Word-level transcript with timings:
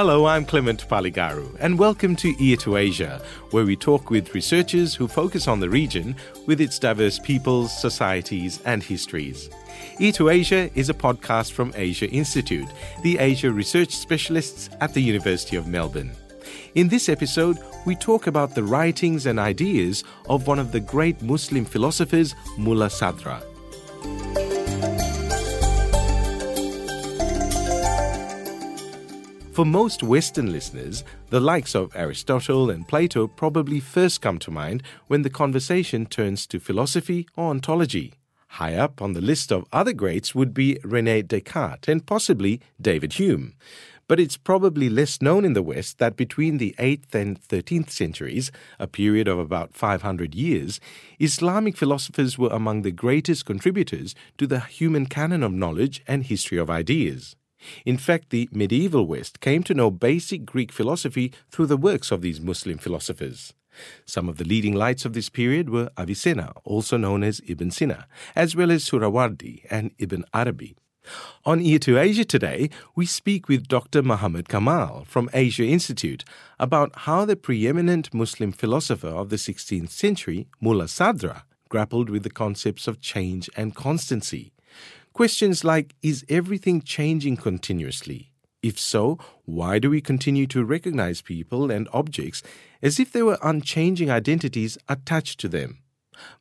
Hello, 0.00 0.24
I'm 0.24 0.46
Clement 0.46 0.88
Paligaru, 0.88 1.54
and 1.60 1.78
welcome 1.78 2.16
to 2.16 2.34
Ear 2.42 2.56
to 2.56 2.78
Asia, 2.78 3.20
where 3.50 3.66
we 3.66 3.76
talk 3.76 4.08
with 4.08 4.34
researchers 4.34 4.94
who 4.94 5.06
focus 5.06 5.46
on 5.46 5.60
the 5.60 5.68
region 5.68 6.16
with 6.46 6.58
its 6.58 6.78
diverse 6.78 7.18
peoples, 7.18 7.78
societies, 7.78 8.62
and 8.64 8.82
histories. 8.82 9.50
Ear 9.98 10.12
to 10.12 10.30
Asia 10.30 10.70
is 10.74 10.88
a 10.88 10.94
podcast 10.94 11.52
from 11.52 11.74
Asia 11.76 12.08
Institute, 12.08 12.68
the 13.02 13.18
Asia 13.18 13.52
research 13.52 13.94
specialists 13.94 14.70
at 14.80 14.94
the 14.94 15.02
University 15.02 15.56
of 15.56 15.66
Melbourne. 15.66 16.12
In 16.74 16.88
this 16.88 17.10
episode, 17.10 17.58
we 17.84 17.94
talk 17.94 18.26
about 18.26 18.54
the 18.54 18.64
writings 18.64 19.26
and 19.26 19.38
ideas 19.38 20.02
of 20.30 20.46
one 20.46 20.58
of 20.58 20.72
the 20.72 20.80
great 20.80 21.20
Muslim 21.20 21.66
philosophers, 21.66 22.34
Mulla 22.56 22.86
Sadra. 22.86 23.42
For 29.60 29.66
most 29.66 30.02
Western 30.02 30.50
listeners, 30.50 31.04
the 31.28 31.38
likes 31.38 31.74
of 31.74 31.94
Aristotle 31.94 32.70
and 32.70 32.88
Plato 32.88 33.26
probably 33.26 33.78
first 33.78 34.22
come 34.22 34.38
to 34.38 34.50
mind 34.50 34.82
when 35.06 35.20
the 35.20 35.28
conversation 35.28 36.06
turns 36.06 36.46
to 36.46 36.58
philosophy 36.58 37.28
or 37.36 37.50
ontology. 37.50 38.14
High 38.52 38.76
up 38.76 39.02
on 39.02 39.12
the 39.12 39.20
list 39.20 39.52
of 39.52 39.66
other 39.70 39.92
greats 39.92 40.34
would 40.34 40.54
be 40.54 40.78
Rene 40.82 41.20
Descartes 41.24 41.88
and 41.88 42.06
possibly 42.06 42.62
David 42.80 43.12
Hume. 43.12 43.52
But 44.08 44.18
it's 44.18 44.38
probably 44.38 44.88
less 44.88 45.20
known 45.20 45.44
in 45.44 45.52
the 45.52 45.62
West 45.62 45.98
that 45.98 46.16
between 46.16 46.56
the 46.56 46.74
8th 46.78 47.14
and 47.14 47.38
13th 47.38 47.90
centuries, 47.90 48.50
a 48.78 48.86
period 48.86 49.28
of 49.28 49.38
about 49.38 49.74
500 49.74 50.34
years, 50.34 50.80
Islamic 51.18 51.76
philosophers 51.76 52.38
were 52.38 52.48
among 52.48 52.80
the 52.80 52.90
greatest 52.90 53.44
contributors 53.44 54.14
to 54.38 54.46
the 54.46 54.60
human 54.60 55.04
canon 55.04 55.42
of 55.42 55.52
knowledge 55.52 56.02
and 56.08 56.24
history 56.24 56.56
of 56.56 56.70
ideas. 56.70 57.36
In 57.84 57.96
fact, 57.96 58.30
the 58.30 58.48
medieval 58.52 59.06
West 59.06 59.40
came 59.40 59.62
to 59.64 59.74
know 59.74 59.90
basic 59.90 60.44
Greek 60.44 60.72
philosophy 60.72 61.32
through 61.50 61.66
the 61.66 61.76
works 61.76 62.10
of 62.10 62.22
these 62.22 62.40
Muslim 62.40 62.78
philosophers. 62.78 63.52
Some 64.04 64.28
of 64.28 64.36
the 64.38 64.44
leading 64.44 64.74
lights 64.74 65.04
of 65.04 65.12
this 65.12 65.28
period 65.28 65.70
were 65.70 65.90
Avicenna, 65.98 66.52
also 66.64 66.96
known 66.96 67.22
as 67.22 67.40
Ibn 67.46 67.70
Sina, 67.70 68.06
as 68.34 68.56
well 68.56 68.70
as 68.70 68.84
Suhrawardi 68.84 69.64
and 69.70 69.92
Ibn 69.98 70.24
Arabi. 70.34 70.76
On 71.44 71.60
Ear 71.60 71.78
to 71.80 71.98
Asia 71.98 72.24
today, 72.24 72.68
we 72.94 73.06
speak 73.06 73.48
with 73.48 73.68
Dr. 73.68 74.02
Muhammad 74.02 74.48
Kamal 74.48 75.04
from 75.06 75.30
Asia 75.32 75.64
Institute 75.64 76.24
about 76.58 76.90
how 77.00 77.24
the 77.24 77.36
preeminent 77.36 78.12
Muslim 78.12 78.52
philosopher 78.52 79.08
of 79.08 79.30
the 79.30 79.36
16th 79.36 79.90
century, 79.90 80.46
Mulla 80.60 80.84
Sadra, 80.84 81.42
grappled 81.68 82.10
with 82.10 82.22
the 82.22 82.30
concepts 82.30 82.86
of 82.86 83.00
change 83.00 83.48
and 83.56 83.74
constancy. 83.74 84.52
Questions 85.12 85.64
like 85.64 85.94
Is 86.02 86.24
everything 86.28 86.80
changing 86.80 87.36
continuously? 87.36 88.30
If 88.62 88.78
so, 88.78 89.18
why 89.44 89.78
do 89.78 89.90
we 89.90 90.00
continue 90.00 90.46
to 90.46 90.64
recognize 90.64 91.20
people 91.20 91.70
and 91.70 91.88
objects 91.92 92.42
as 92.80 93.00
if 93.00 93.10
they 93.10 93.22
were 93.22 93.38
unchanging 93.42 94.08
identities 94.10 94.78
attached 94.88 95.40
to 95.40 95.48
them? 95.48 95.78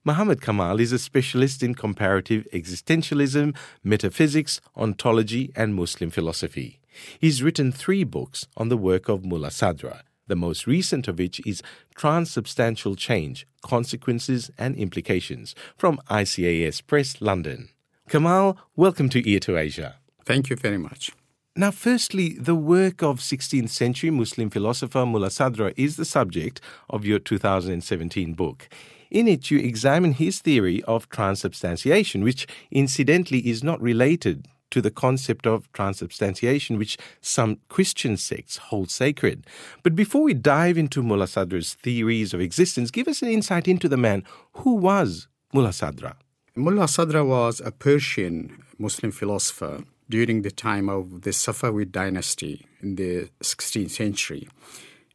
Muhammad 0.05 0.41
Kamal 0.41 0.79
is 0.79 0.91
a 0.91 0.99
specialist 0.99 1.63
in 1.63 1.73
comparative 1.73 2.47
existentialism, 2.53 3.55
metaphysics, 3.83 4.61
ontology, 4.77 5.51
and 5.55 5.73
Muslim 5.73 6.11
philosophy. 6.11 6.79
He's 7.19 7.41
written 7.41 7.71
three 7.71 8.03
books 8.03 8.45
on 8.55 8.69
the 8.69 8.77
work 8.77 9.09
of 9.09 9.25
Mulla 9.25 9.49
Sadra, 9.49 10.01
the 10.27 10.35
most 10.35 10.67
recent 10.67 11.07
of 11.07 11.17
which 11.17 11.45
is 11.45 11.63
Transubstantial 11.95 12.95
Change 12.95 13.47
Consequences 13.61 14.51
and 14.57 14.75
Implications 14.75 15.55
from 15.75 15.99
ICAS 16.09 16.85
Press, 16.85 17.19
London. 17.19 17.69
Kamal, 18.09 18.57
welcome 18.75 19.07
to 19.09 19.29
Ear 19.29 19.39
to 19.41 19.55
Asia. 19.55 19.97
Thank 20.25 20.49
you 20.49 20.55
very 20.55 20.79
much. 20.79 21.11
Now, 21.55 21.69
firstly, 21.69 22.29
the 22.39 22.55
work 22.55 23.03
of 23.03 23.19
16th 23.19 23.69
century 23.69 24.09
Muslim 24.09 24.49
philosopher 24.49 25.05
Mulla 25.05 25.27
Sadra 25.27 25.75
is 25.77 25.95
the 25.95 26.05
subject 26.05 26.59
of 26.89 27.05
your 27.05 27.19
2017 27.19 28.33
book. 28.33 28.67
In 29.11 29.27
it, 29.27 29.51
you 29.51 29.59
examine 29.59 30.13
his 30.13 30.39
theory 30.39 30.81
of 30.83 31.07
transubstantiation, 31.09 32.23
which 32.23 32.47
incidentally 32.71 33.47
is 33.47 33.63
not 33.63 33.79
related 33.79 34.47
to 34.71 34.81
the 34.81 34.89
concept 34.89 35.45
of 35.45 35.71
transubstantiation, 35.71 36.79
which 36.79 36.97
some 37.21 37.59
Christian 37.69 38.17
sects 38.17 38.57
hold 38.57 38.89
sacred. 38.89 39.45
But 39.83 39.95
before 39.95 40.23
we 40.23 40.33
dive 40.33 40.79
into 40.79 41.03
Mulla 41.03 41.25
Sadra's 41.25 41.75
theories 41.75 42.33
of 42.33 42.41
existence, 42.41 42.89
give 42.89 43.07
us 43.07 43.21
an 43.21 43.29
insight 43.29 43.67
into 43.67 43.87
the 43.87 43.97
man. 43.97 44.23
Who 44.53 44.73
was 44.77 45.27
Mulla 45.53 45.69
Sadra? 45.69 46.15
Mullah 46.59 46.87
Sadra 46.87 47.25
was 47.25 47.61
a 47.61 47.71
Persian 47.71 48.65
Muslim 48.77 49.13
philosopher 49.13 49.85
during 50.09 50.41
the 50.41 50.51
time 50.51 50.89
of 50.89 51.21
the 51.21 51.29
Safavid 51.29 51.93
dynasty 51.93 52.65
in 52.81 52.95
the 52.95 53.29
16th 53.41 53.91
century. 53.91 54.49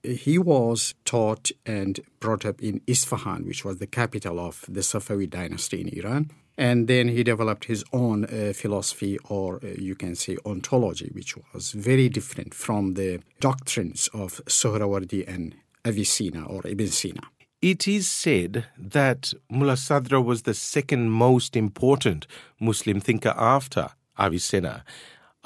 He 0.03 0.39
was 0.39 0.95
taught 1.05 1.51
and 1.67 2.01
brought 2.19 2.47
up 2.47 2.63
in 2.63 2.81
Isfahan, 2.87 3.45
which 3.45 3.63
was 3.63 3.77
the 3.77 3.87
capital 3.87 4.41
of 4.41 4.65
the 4.69 4.81
Safavid 4.81 5.31
dynasty 5.31 5.83
in 5.83 5.89
Iran. 5.89 6.31
And 6.57 6.89
then 6.89 7.09
he 7.09 7.23
developed 7.23 7.67
his 7.67 7.85
own 7.93 8.25
uh, 8.25 8.55
philosophy, 8.55 9.19
or 9.29 9.61
uh, 9.63 9.69
you 9.77 9.95
can 9.95 10.15
say 10.15 10.39
ontology, 10.47 11.11
which 11.13 11.37
was 11.53 11.73
very 11.73 12.09
different 12.09 12.55
from 12.55 12.95
the 12.95 13.21
doctrines 13.41 14.09
of 14.15 14.41
Suhrawardi 14.47 15.29
and 15.29 15.55
Avicenna 15.87 16.47
or 16.47 16.67
Ibn 16.67 16.89
Sina. 16.89 17.21
It 17.65 17.89
is 17.89 18.07
said 18.07 18.67
that 18.77 19.33
Mullah 19.51 19.77
Sadra 19.77 20.23
was 20.23 20.43
the 20.43 20.53
second 20.53 21.13
most 21.13 21.57
important 21.57 22.27
Muslim 22.61 23.01
thinker 23.01 23.33
after 23.39 23.89
Avicenna. 24.21 24.85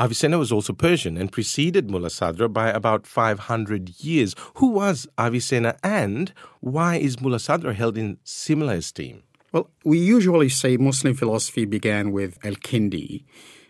Avicenna 0.01 0.37
was 0.37 0.51
also 0.51 0.73
Persian 0.73 1.17
and 1.17 1.31
preceded 1.31 1.89
Mullah 1.89 2.09
Sadra 2.09 2.53
by 2.53 2.71
about 2.71 3.07
500 3.07 4.01
years. 4.01 4.35
Who 4.55 4.67
was 4.67 5.07
Avicenna 5.17 5.77
and 5.85 6.33
why 6.59 6.97
is 6.97 7.21
Mullah 7.21 7.37
Sadra 7.37 7.73
held 7.73 7.97
in 7.97 8.19
similar 8.25 8.75
esteem? 8.75 9.23
Well, 9.53 9.71
we 9.85 10.01
usually 10.01 10.49
say 10.49 10.77
Muslim 10.77 11.15
philosophy 11.15 11.67
began 11.67 12.11
with 12.11 12.37
Al 12.45 12.55
Kindi 12.55 13.27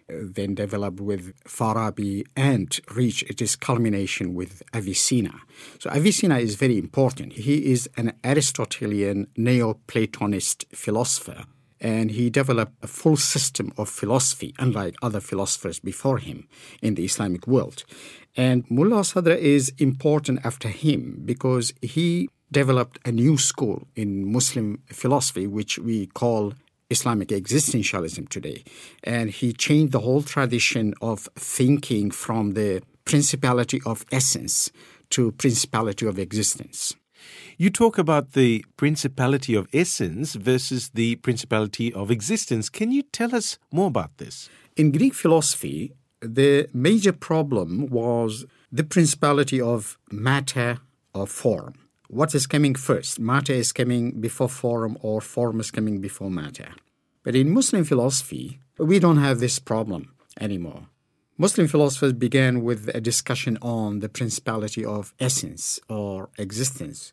then 0.08 0.54
developed 0.54 1.00
with 1.00 1.34
Farabi 1.44 2.24
and 2.36 2.78
reached 2.94 3.40
its 3.40 3.56
culmination 3.56 4.34
with 4.34 4.62
Avicenna. 4.74 5.40
So 5.78 5.90
Avicenna 5.90 6.38
is 6.38 6.54
very 6.54 6.78
important. 6.78 7.34
He 7.34 7.70
is 7.72 7.88
an 7.96 8.12
Aristotelian 8.24 9.26
Neoplatonist 9.36 10.64
philosopher 10.74 11.44
and 11.80 12.10
he 12.10 12.30
developed 12.30 12.72
a 12.82 12.86
full 12.86 13.16
system 13.16 13.72
of 13.76 13.88
philosophy, 13.88 14.54
unlike 14.58 14.96
other 15.02 15.20
philosophers 15.20 15.78
before 15.78 16.18
him 16.18 16.48
in 16.82 16.94
the 16.94 17.04
Islamic 17.04 17.46
world. 17.46 17.84
And 18.36 18.68
Mullah 18.70 19.02
Sadra 19.02 19.36
is 19.36 19.72
important 19.78 20.40
after 20.44 20.68
him 20.68 21.22
because 21.24 21.72
he 21.80 22.28
developed 22.50 22.98
a 23.04 23.12
new 23.12 23.36
school 23.36 23.86
in 23.94 24.30
Muslim 24.30 24.82
philosophy, 24.86 25.46
which 25.46 25.78
we 25.78 26.06
call 26.06 26.54
Islamic 26.90 27.28
existentialism 27.28 28.28
today. 28.28 28.64
And 29.04 29.30
he 29.30 29.52
changed 29.52 29.92
the 29.92 30.00
whole 30.00 30.22
tradition 30.22 30.94
of 31.02 31.28
thinking 31.36 32.10
from 32.10 32.54
the 32.54 32.82
principality 33.04 33.80
of 33.84 34.04
essence 34.10 34.70
to 35.10 35.32
principality 35.32 36.06
of 36.06 36.18
existence. 36.18 36.94
You 37.56 37.70
talk 37.70 37.98
about 37.98 38.32
the 38.32 38.64
principality 38.76 39.54
of 39.54 39.68
essence 39.72 40.34
versus 40.34 40.90
the 40.90 41.16
principality 41.16 41.92
of 41.92 42.10
existence. 42.10 42.68
Can 42.68 42.92
you 42.92 43.02
tell 43.02 43.34
us 43.34 43.58
more 43.72 43.88
about 43.88 44.16
this? 44.18 44.48
In 44.76 44.92
Greek 44.92 45.14
philosophy, 45.14 45.92
the 46.20 46.68
major 46.72 47.12
problem 47.12 47.88
was 47.88 48.46
the 48.70 48.84
principality 48.84 49.60
of 49.60 49.98
matter 50.10 50.78
or 51.14 51.26
form 51.26 51.74
what 52.10 52.34
is 52.34 52.46
coming 52.46 52.74
first? 52.74 53.20
Matter 53.20 53.52
is 53.52 53.70
coming 53.70 54.18
before 54.20 54.48
form, 54.48 54.96
or 55.02 55.20
form 55.20 55.60
is 55.60 55.70
coming 55.70 56.00
before 56.00 56.30
matter. 56.30 56.70
But 57.28 57.36
in 57.36 57.52
Muslim 57.52 57.84
philosophy, 57.84 58.58
we 58.78 58.98
don't 58.98 59.18
have 59.18 59.38
this 59.38 59.58
problem 59.58 60.14
anymore. 60.40 60.86
Muslim 61.36 61.68
philosophers 61.68 62.14
began 62.14 62.62
with 62.62 62.88
a 62.94 63.02
discussion 63.02 63.58
on 63.60 63.98
the 63.98 64.08
principality 64.08 64.82
of 64.82 65.12
essence 65.20 65.78
or 65.90 66.30
existence, 66.38 67.12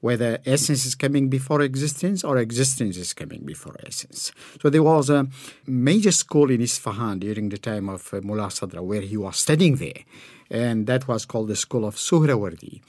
whether 0.00 0.38
essence 0.46 0.86
is 0.86 0.94
coming 0.94 1.28
before 1.28 1.60
existence 1.60 2.24
or 2.24 2.38
existence 2.38 2.96
is 2.96 3.12
coming 3.12 3.42
before 3.44 3.76
essence. 3.84 4.32
So 4.62 4.70
there 4.70 4.82
was 4.82 5.10
a 5.10 5.28
major 5.66 6.12
school 6.12 6.50
in 6.50 6.62
Isfahan 6.62 7.18
during 7.18 7.50
the 7.50 7.58
time 7.58 7.90
of 7.90 8.14
uh, 8.14 8.22
Mullah 8.22 8.48
Sadra 8.48 8.82
where 8.82 9.02
he 9.02 9.18
was 9.18 9.36
studying 9.36 9.76
there, 9.76 10.04
and 10.50 10.86
that 10.86 11.06
was 11.06 11.26
called 11.26 11.48
the 11.48 11.56
school 11.56 11.84
of 11.84 11.96
Suhrawardi. 11.96 12.80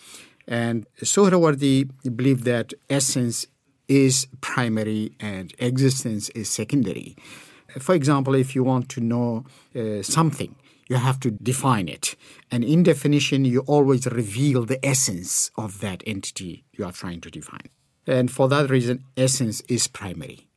And 0.47 0.87
Suhrawardi 1.03 1.89
believed 2.15 2.45
that 2.45 2.73
essence 2.89 3.47
is 3.91 4.25
primary 4.39 5.11
and 5.19 5.53
existence 5.59 6.29
is 6.29 6.49
secondary. 6.49 7.17
For 7.77 7.93
example, 7.93 8.35
if 8.35 8.55
you 8.55 8.63
want 8.63 8.87
to 8.89 9.01
know 9.01 9.43
uh, 9.75 10.01
something, 10.01 10.55
you 10.87 10.95
have 10.95 11.19
to 11.19 11.31
define 11.31 11.89
it. 11.89 12.15
And 12.49 12.63
in 12.63 12.83
definition, 12.83 13.43
you 13.43 13.59
always 13.61 14.05
reveal 14.07 14.63
the 14.65 14.83
essence 14.85 15.51
of 15.57 15.81
that 15.81 16.03
entity 16.07 16.63
you 16.71 16.85
are 16.85 16.93
trying 16.93 17.19
to 17.21 17.29
define. 17.29 17.67
And 18.07 18.31
for 18.31 18.47
that 18.47 18.69
reason, 18.69 19.03
essence 19.17 19.59
is 19.67 19.87
primary. 19.87 20.47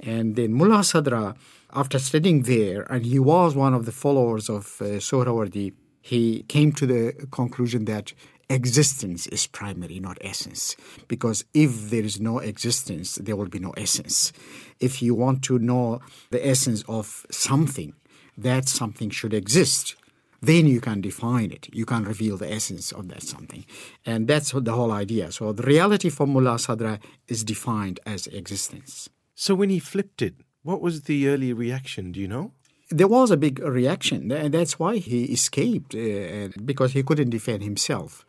And 0.00 0.34
then 0.34 0.52
Mullah 0.52 0.82
Sadra, 0.82 1.36
after 1.72 1.98
studying 2.00 2.42
there, 2.42 2.82
and 2.92 3.06
he 3.06 3.20
was 3.20 3.54
one 3.54 3.74
of 3.74 3.86
the 3.86 3.92
followers 3.92 4.50
of 4.50 4.64
uh, 4.80 4.98
Suhrawardi, 4.98 5.72
he 6.00 6.42
came 6.48 6.72
to 6.72 6.86
the 6.86 7.26
conclusion 7.30 7.84
that 7.84 8.12
existence 8.52 9.26
is 9.28 9.46
primary, 9.46 9.98
not 9.98 10.18
essence. 10.20 10.76
Because 11.08 11.44
if 11.54 11.90
there 11.90 12.04
is 12.04 12.20
no 12.20 12.38
existence, 12.38 13.16
there 13.16 13.36
will 13.36 13.48
be 13.48 13.58
no 13.58 13.70
essence. 13.76 14.32
If 14.78 15.02
you 15.02 15.14
want 15.14 15.42
to 15.44 15.58
know 15.58 16.00
the 16.30 16.46
essence 16.46 16.84
of 16.88 17.26
something, 17.30 17.94
that 18.36 18.68
something 18.68 19.10
should 19.10 19.34
exist. 19.34 19.96
Then 20.40 20.66
you 20.66 20.80
can 20.80 21.00
define 21.00 21.52
it. 21.52 21.68
You 21.72 21.86
can 21.86 22.04
reveal 22.04 22.36
the 22.36 22.52
essence 22.52 22.92
of 22.92 23.08
that 23.08 23.22
something. 23.22 23.64
And 24.04 24.26
that's 24.26 24.50
the 24.52 24.72
whole 24.72 24.92
idea. 24.92 25.30
So 25.32 25.52
the 25.52 25.62
reality 25.62 26.10
for 26.10 26.26
Mullah 26.26 26.56
Sadra 26.56 26.98
is 27.28 27.44
defined 27.44 28.00
as 28.04 28.26
existence. 28.26 29.08
So 29.34 29.54
when 29.54 29.70
he 29.70 29.78
flipped 29.78 30.20
it, 30.20 30.34
what 30.62 30.80
was 30.80 31.02
the 31.02 31.28
early 31.28 31.52
reaction? 31.52 32.12
Do 32.12 32.20
you 32.20 32.28
know? 32.28 32.52
there 32.92 33.08
was 33.08 33.30
a 33.30 33.36
big 33.36 33.58
reaction, 33.60 34.30
and 34.30 34.52
that's 34.54 34.78
why 34.78 34.98
he 34.98 35.24
escaped 35.24 35.94
uh, 35.94 36.48
because 36.64 36.92
he 36.92 37.02
couldn't 37.02 37.30
defend 37.30 37.62
himself. 37.62 38.24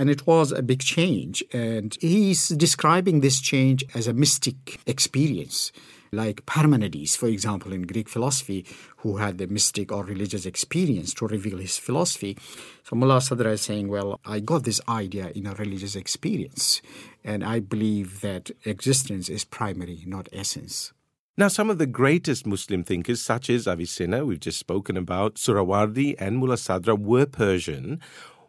And 0.00 0.08
it 0.08 0.26
was 0.26 0.50
a 0.50 0.62
big 0.62 0.80
change. 0.80 1.44
And 1.52 1.94
he's 2.00 2.48
describing 2.48 3.20
this 3.20 3.38
change 3.38 3.84
as 3.94 4.06
a 4.06 4.14
mystic 4.14 4.80
experience, 4.86 5.72
like 6.10 6.46
Parmenides, 6.46 7.16
for 7.16 7.26
example, 7.26 7.74
in 7.74 7.82
Greek 7.82 8.08
philosophy, 8.08 8.64
who 8.96 9.18
had 9.18 9.36
the 9.36 9.46
mystic 9.46 9.92
or 9.92 10.02
religious 10.02 10.46
experience 10.46 11.12
to 11.12 11.26
reveal 11.26 11.58
his 11.58 11.76
philosophy. 11.76 12.38
So 12.82 12.96
Mullah 12.96 13.18
Sadra 13.18 13.52
is 13.52 13.60
saying, 13.60 13.88
Well, 13.88 14.18
I 14.24 14.40
got 14.40 14.64
this 14.64 14.80
idea 14.88 15.32
in 15.34 15.46
a 15.46 15.52
religious 15.52 15.94
experience, 15.94 16.80
and 17.22 17.44
I 17.44 17.60
believe 17.60 18.22
that 18.22 18.50
existence 18.64 19.28
is 19.28 19.44
primary, 19.44 20.04
not 20.06 20.30
essence. 20.32 20.94
Now, 21.36 21.48
some 21.48 21.68
of 21.68 21.76
the 21.76 21.86
greatest 21.86 22.46
Muslim 22.46 22.84
thinkers, 22.84 23.20
such 23.20 23.50
as 23.50 23.68
Avicenna, 23.68 24.24
we've 24.24 24.40
just 24.40 24.58
spoken 24.58 24.96
about, 24.96 25.34
Suhrawardi, 25.34 26.14
and 26.18 26.38
Mullah 26.38 26.56
Sadra, 26.56 26.98
were 26.98 27.26
Persian. 27.26 28.00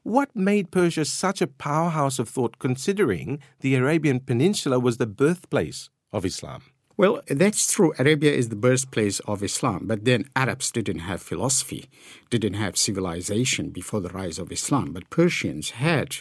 What 0.03 0.36
made 0.36 0.71
Persia 0.71 1.06
such 1.06 1.42
a 1.42 1.48
powerhouse 1.48 2.18
of 2.18 2.27
thought, 2.27 2.57
considering 2.57 3.39
the 3.59 3.75
Arabian 3.75 4.19
Peninsula 4.19 4.80
was 4.80 4.98
the 4.98 5.06
birthplace 5.06 5.89
of 6.12 6.25
Islam? 6.25 6.63
Well, 6.98 7.21
that's 7.27 7.71
true. 7.71 7.94
Arabia 8.00 8.31
is 8.31 8.50
the 8.50 8.56
birthplace 8.56 9.19
of 9.21 9.44
Islam, 9.44 9.86
but 9.86 10.06
then 10.06 10.25
Arabs 10.36 10.71
didn't 10.71 11.00
have 11.00 11.21
philosophy, 11.21 11.88
didn't 12.31 12.56
have 12.56 12.77
civilization 12.77 13.69
before 13.69 14.01
the 14.01 14.09
rise 14.09 14.39
of 14.39 14.51
Islam, 14.51 14.92
but 14.92 15.09
Persians 15.12 15.71
had 15.71 16.18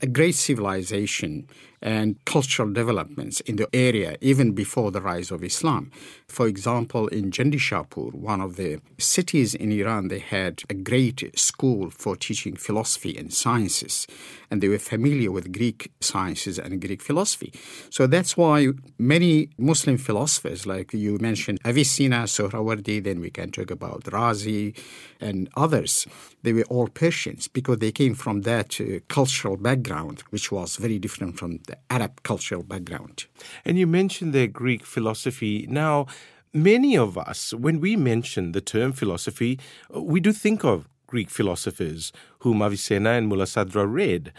a 0.00 0.06
great 0.06 0.34
civilization 0.34 1.46
and 1.82 2.24
cultural 2.24 2.72
developments 2.72 3.40
in 3.40 3.56
the 3.56 3.68
area 3.74 4.16
even 4.20 4.52
before 4.52 4.90
the 4.90 5.00
rise 5.00 5.30
of 5.30 5.42
Islam. 5.42 5.90
For 6.28 6.46
example, 6.46 7.08
in 7.08 7.30
Jandishapur, 7.30 8.14
one 8.14 8.40
of 8.40 8.56
the 8.56 8.80
cities 8.98 9.54
in 9.54 9.72
Iran, 9.72 10.08
they 10.08 10.20
had 10.20 10.62
a 10.70 10.74
great 10.74 11.38
school 11.38 11.90
for 11.90 12.16
teaching 12.16 12.56
philosophy 12.56 13.16
and 13.16 13.32
sciences, 13.32 14.06
and 14.50 14.62
they 14.62 14.68
were 14.68 14.78
familiar 14.78 15.30
with 15.30 15.52
Greek 15.52 15.92
sciences 16.00 16.58
and 16.58 16.80
Greek 16.80 17.02
philosophy. 17.02 17.52
So 17.90 18.06
that's 18.06 18.36
why 18.36 18.68
many 18.98 19.50
Muslim 19.58 19.98
philosophers, 19.98 20.66
like 20.66 20.92
you 20.92 21.18
mentioned, 21.18 21.58
Avicenna, 21.64 22.24
Suhrawardi, 22.24 23.02
then 23.02 23.20
we 23.20 23.30
can 23.30 23.50
talk 23.50 23.70
about 23.70 24.04
Razi 24.04 24.74
and 25.20 25.48
others, 25.54 26.06
they 26.42 26.52
were 26.52 26.64
all 26.64 26.88
Persians 26.88 27.48
because 27.48 27.78
they 27.78 27.92
came 27.92 28.14
from 28.14 28.42
that 28.42 28.80
uh, 28.80 28.98
cultural 29.08 29.56
background, 29.56 30.24
which 30.30 30.50
was 30.50 30.76
very 30.76 30.98
different 30.98 31.38
from 31.38 31.60
the 31.72 31.78
Arab 31.90 32.22
cultural 32.22 32.62
background. 32.62 33.26
And 33.64 33.78
you 33.78 33.86
mentioned 33.86 34.32
their 34.32 34.46
Greek 34.46 34.84
philosophy. 34.84 35.66
Now, 35.68 36.06
many 36.52 36.96
of 36.96 37.16
us, 37.16 37.52
when 37.54 37.80
we 37.80 37.96
mention 37.96 38.52
the 38.52 38.60
term 38.60 38.92
philosophy, 38.92 39.58
we 39.90 40.20
do 40.20 40.32
think 40.32 40.64
of 40.64 40.88
Greek 41.06 41.30
philosophers 41.30 42.12
whom 42.40 42.62
Avicenna 42.62 43.10
and 43.10 43.28
Mullah 43.28 43.44
Sadra 43.44 43.86
read. 43.90 44.32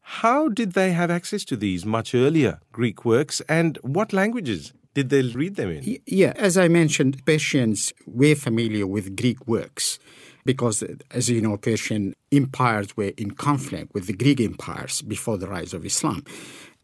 How 0.00 0.48
did 0.48 0.72
they 0.72 0.92
have 0.92 1.10
access 1.10 1.44
to 1.46 1.56
these 1.56 1.84
much 1.84 2.14
earlier 2.14 2.60
Greek 2.72 3.04
works, 3.04 3.42
and 3.48 3.78
what 3.82 4.12
languages 4.12 4.72
did 4.94 5.10
they 5.10 5.22
read 5.22 5.56
them 5.56 5.70
in? 5.70 5.98
Yeah, 6.06 6.32
as 6.36 6.56
I 6.56 6.68
mentioned, 6.68 7.24
Persians 7.26 7.92
were 8.06 8.36
familiar 8.36 8.86
with 8.86 9.16
Greek 9.16 9.46
works 9.46 9.98
because, 10.44 10.82
as 11.10 11.28
you 11.28 11.40
know, 11.40 11.56
Persian 11.56 12.14
empires 12.32 12.96
were 12.96 13.12
in 13.16 13.32
conflict 13.32 13.92
with 13.92 14.06
the 14.06 14.12
Greek 14.12 14.40
empires 14.40 15.02
before 15.02 15.36
the 15.36 15.48
rise 15.48 15.74
of 15.74 15.84
Islam. 15.84 16.24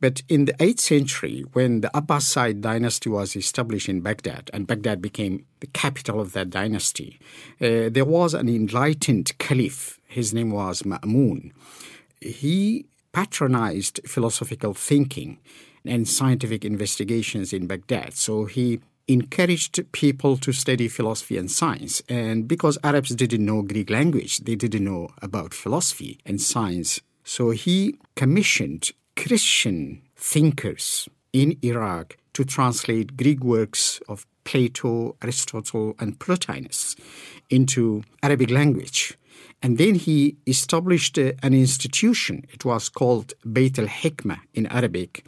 But 0.03 0.21
in 0.29 0.47
the 0.47 0.55
8th 0.55 0.81
century, 0.81 1.45
when 1.53 1.81
the 1.81 1.91
Abbasid 1.95 2.61
dynasty 2.61 3.09
was 3.09 3.37
established 3.37 3.89
in 3.89 4.01
Baghdad, 4.01 4.51
and 4.53 4.67
Baghdad 4.67 5.01
became 5.01 5.47
the 5.61 5.69
capital 5.69 6.21
of 6.21 6.33
that 6.33 6.51
dynasty, 6.51 7.21
uh, 7.61 7.89
there 7.89 8.05
was 8.05 8.35
an 8.35 8.49
enlightened 8.49 9.39
caliph. 9.39 10.01
His 10.09 10.35
name 10.35 10.51
was 10.51 10.83
Ma'mun. 10.83 11.53
He 12.21 12.87
patronized 13.13 14.01
philosophical 14.05 14.75
thinking 14.75 15.39
and 15.85 16.09
scientific 16.09 16.65
investigations 16.65 17.53
in 17.53 17.69
Baghdad. 17.69 18.15
So 18.15 18.47
he 18.47 18.81
encouraged 19.07 19.81
people 19.93 20.37
to 20.39 20.53
study 20.53 20.89
philosophy 20.89 21.39
and 21.39 21.49
science. 21.49 22.03
And 22.09 22.49
because 22.49 22.77
Arabs 22.83 23.15
didn't 23.15 23.45
know 23.45 23.63
Greek 23.63 23.89
language, 23.89 24.39
they 24.39 24.57
didn't 24.57 24.83
know 24.83 25.11
about 25.23 25.55
philosophy 25.55 26.19
and 26.27 26.41
science. 26.41 27.01
So 27.23 27.51
he 27.51 27.99
commissioned 28.17 28.91
Christian 29.17 30.03
thinkers 30.17 31.09
in 31.33 31.57
Iraq 31.63 32.17
to 32.35 32.45
translate 32.45 33.17
Greek 33.17 33.43
works 33.45 34.01
of 34.09 34.27
Plato, 34.45 35.17
Aristotle, 35.23 35.95
and 35.99 36.19
Plotinus 36.19 36.97
into 37.51 38.03
Arabic 38.23 38.51
language. 38.51 39.17
And 39.63 39.79
then 39.79 39.95
he 39.95 40.37
established 40.47 41.19
uh, 41.19 41.33
an 41.43 41.55
institution. 41.55 42.45
It 42.53 42.65
was 42.65 42.89
called 42.89 43.35
Beit 43.53 43.79
al 43.79 43.87
Hikmah 43.87 44.41
in 44.55 44.67
Arabic, 44.67 45.25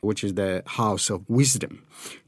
which 0.00 0.22
is 0.22 0.34
the 0.34 0.62
house 0.66 1.08
of 1.08 1.28
wisdom, 1.28 1.82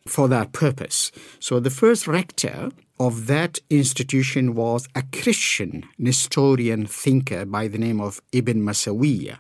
for 0.07 0.27
that 0.29 0.53
purpose. 0.53 1.13
So 1.39 1.61
the 1.61 1.71
first 1.71 2.07
rector 2.07 2.71
of 2.99 3.27
that 3.27 3.59
institution 3.69 4.55
was 4.55 4.89
a 4.95 5.03
Christian 5.13 5.85
Nestorian 5.99 6.87
thinker 6.87 7.45
by 7.45 7.69
the 7.69 7.79
name 7.79 8.01
of 8.01 8.21
Ibn 8.33 8.63
Masawiyah 8.63 9.39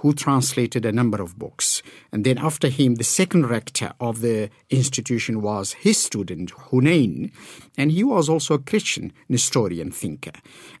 who 0.00 0.14
translated 0.14 0.86
a 0.86 0.92
number 0.92 1.20
of 1.20 1.38
books. 1.38 1.82
And 2.10 2.24
then 2.24 2.38
after 2.38 2.68
him, 2.68 2.94
the 2.94 3.04
second 3.04 3.46
rector 3.48 3.92
of 4.00 4.20
the 4.20 4.50
institution 4.70 5.42
was 5.42 5.72
his 5.72 5.98
student, 5.98 6.52
Hunayn, 6.52 7.32
and 7.80 7.90
he 7.92 8.04
was 8.04 8.28
also 8.28 8.52
a 8.54 8.58
Christian 8.58 9.10
Nestorian 9.30 9.90
thinker. 9.90 10.32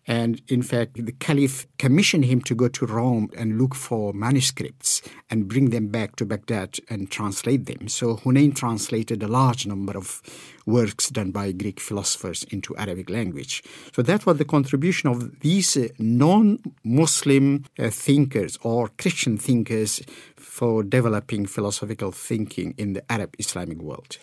And 0.06 0.42
in 0.48 0.60
fact, 0.60 1.02
the 1.06 1.12
Caliph 1.12 1.66
commissioned 1.78 2.26
him 2.26 2.42
to 2.42 2.54
go 2.54 2.68
to 2.68 2.84
Rome 2.84 3.30
and 3.38 3.58
look 3.58 3.74
for 3.74 4.12
manuscripts 4.12 5.00
and 5.30 5.48
bring 5.48 5.70
them 5.70 5.88
back 5.88 6.16
to 6.16 6.26
Baghdad 6.26 6.78
and 6.90 7.10
translate 7.10 7.64
them. 7.64 7.88
So 7.88 8.16
Hunayn 8.16 8.54
translated 8.54 9.22
a 9.22 9.28
large 9.28 9.66
number 9.66 9.96
of 9.96 10.20
works 10.66 11.08
done 11.08 11.30
by 11.30 11.52
Greek 11.52 11.80
philosophers 11.80 12.44
into 12.50 12.76
Arabic 12.76 13.08
language. 13.08 13.62
So 13.94 14.02
that 14.02 14.26
was 14.26 14.36
the 14.36 14.44
contribution 14.44 15.08
of 15.08 15.40
these 15.40 15.78
uh, 15.78 15.88
non-Muslim 15.98 17.64
uh, 17.78 17.88
thinkers 17.88 18.58
or 18.62 18.90
Christian 18.98 19.38
thinkers 19.38 20.02
for 20.36 20.82
developing 20.82 21.46
philosophical 21.46 22.12
thinking 22.12 22.74
in 22.76 22.92
the 22.92 23.10
Arab 23.10 23.34
Islamic 23.38 23.78
world. 23.78 24.18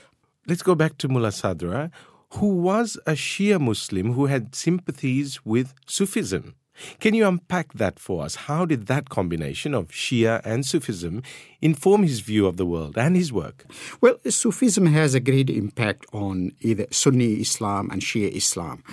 Let's 0.45 0.61
go 0.61 0.75
back 0.75 0.99
to 0.99 1.07
Mullah 1.07 1.29
Sadra, 1.29 1.91
who 2.33 2.47
was 2.47 2.97
a 3.05 3.13
Shia 3.13 3.59
Muslim 3.59 4.13
who 4.13 4.25
had 4.25 4.55
sympathies 4.55 5.45
with 5.45 5.73
Sufism. 5.85 6.55
Can 6.99 7.15
you 7.15 7.27
unpack 7.27 7.73
that 7.73 7.99
for 7.99 8.23
us? 8.23 8.35
How 8.35 8.65
did 8.65 8.85
that 8.85 9.09
combination 9.09 9.73
of 9.73 9.87
Shia 9.89 10.41
and 10.45 10.65
Sufism 10.65 11.23
inform 11.61 12.03
his 12.03 12.19
view 12.19 12.45
of 12.45 12.57
the 12.57 12.65
world 12.65 12.97
and 12.97 13.15
his 13.15 13.33
work? 13.33 13.65
Well, 13.99 14.17
Sufism 14.27 14.85
has 14.87 15.15
a 15.15 15.19
great 15.19 15.49
impact 15.49 16.05
on 16.13 16.51
either 16.61 16.85
Sunni 16.91 17.41
Islam 17.41 17.89
and 17.89 18.01
Shia 18.01 18.29
Islam. 18.31 18.83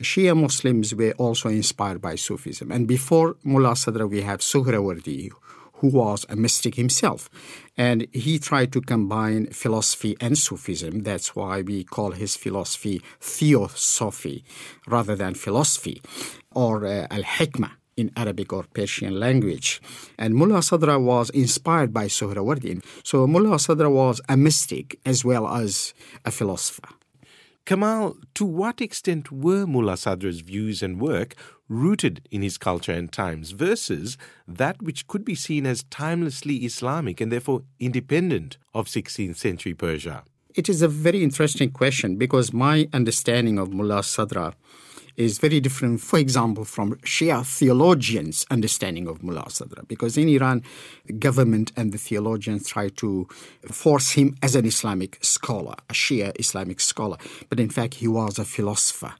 Shia 0.00 0.36
Muslims 0.36 0.94
were 0.94 1.12
also 1.12 1.48
inspired 1.48 2.00
by 2.00 2.16
Sufism. 2.16 2.70
And 2.70 2.86
before 2.86 3.36
Mullah 3.44 3.74
Sadra, 3.74 4.08
we 4.08 4.22
have 4.22 4.40
Suhrawardi, 4.40 5.30
who 5.82 5.88
was 5.88 6.24
a 6.28 6.36
mystic 6.36 6.76
himself. 6.76 7.28
And 7.76 8.06
he 8.12 8.38
tried 8.38 8.72
to 8.72 8.80
combine 8.80 9.48
philosophy 9.48 10.16
and 10.20 10.38
Sufism. 10.38 11.02
That's 11.02 11.34
why 11.34 11.62
we 11.62 11.82
call 11.82 12.12
his 12.12 12.36
philosophy 12.36 13.02
theosophy 13.20 14.44
rather 14.86 15.16
than 15.16 15.34
philosophy 15.34 16.00
or 16.52 16.86
uh, 16.86 17.08
al 17.10 17.24
hikmah 17.24 17.72
in 17.96 18.12
Arabic 18.16 18.52
or 18.52 18.64
Persian 18.72 19.18
language. 19.18 19.82
And 20.16 20.36
Mullah 20.36 20.60
Sadra 20.60 21.02
was 21.02 21.30
inspired 21.30 21.92
by 21.92 22.06
Suhrawardi. 22.06 22.82
So 23.02 23.26
Mullah 23.26 23.56
Sadra 23.56 23.90
was 23.92 24.20
a 24.28 24.36
mystic 24.36 25.00
as 25.04 25.24
well 25.24 25.48
as 25.48 25.94
a 26.24 26.30
philosopher. 26.30 26.88
Kamal, 27.64 28.16
to 28.34 28.44
what 28.44 28.80
extent 28.80 29.30
were 29.30 29.66
Mullah 29.66 29.94
Sadra's 29.94 30.40
views 30.40 30.82
and 30.82 31.00
work 31.00 31.34
rooted 31.72 32.28
in 32.30 32.42
his 32.42 32.58
culture 32.58 32.92
and 32.92 33.10
times 33.10 33.52
versus 33.52 34.18
that 34.46 34.82
which 34.82 35.06
could 35.06 35.24
be 35.24 35.34
seen 35.34 35.66
as 35.66 35.84
timelessly 35.84 36.64
Islamic 36.64 37.20
and 37.20 37.32
therefore 37.32 37.62
independent 37.80 38.58
of 38.74 38.86
16th 38.86 39.36
century 39.36 39.74
Persia? 39.74 40.22
It 40.54 40.68
is 40.68 40.82
a 40.82 40.88
very 40.88 41.22
interesting 41.22 41.70
question 41.70 42.16
because 42.16 42.52
my 42.52 42.88
understanding 42.92 43.58
of 43.58 43.72
Mullah 43.72 44.02
Sadra 44.02 44.52
is 45.16 45.38
very 45.38 45.60
different, 45.60 46.00
for 46.00 46.18
example, 46.18 46.64
from 46.64 46.94
Shia 46.96 47.44
theologians' 47.44 48.46
understanding 48.50 49.06
of 49.06 49.22
Mullah 49.22 49.46
Sadra. 49.48 49.86
Because 49.86 50.16
in 50.16 50.28
Iran, 50.28 50.62
the 51.06 51.12
government 51.12 51.72
and 51.76 51.92
the 51.92 51.98
theologians 51.98 52.68
try 52.68 52.88
to 52.88 53.26
force 53.70 54.12
him 54.12 54.36
as 54.42 54.54
an 54.54 54.64
Islamic 54.64 55.18
scholar, 55.22 55.74
a 55.90 55.92
Shia 55.92 56.32
Islamic 56.38 56.80
scholar. 56.80 57.16
But 57.48 57.60
in 57.60 57.68
fact, 57.68 57.94
he 57.94 58.08
was 58.08 58.38
a 58.38 58.44
philosopher. 58.44 59.14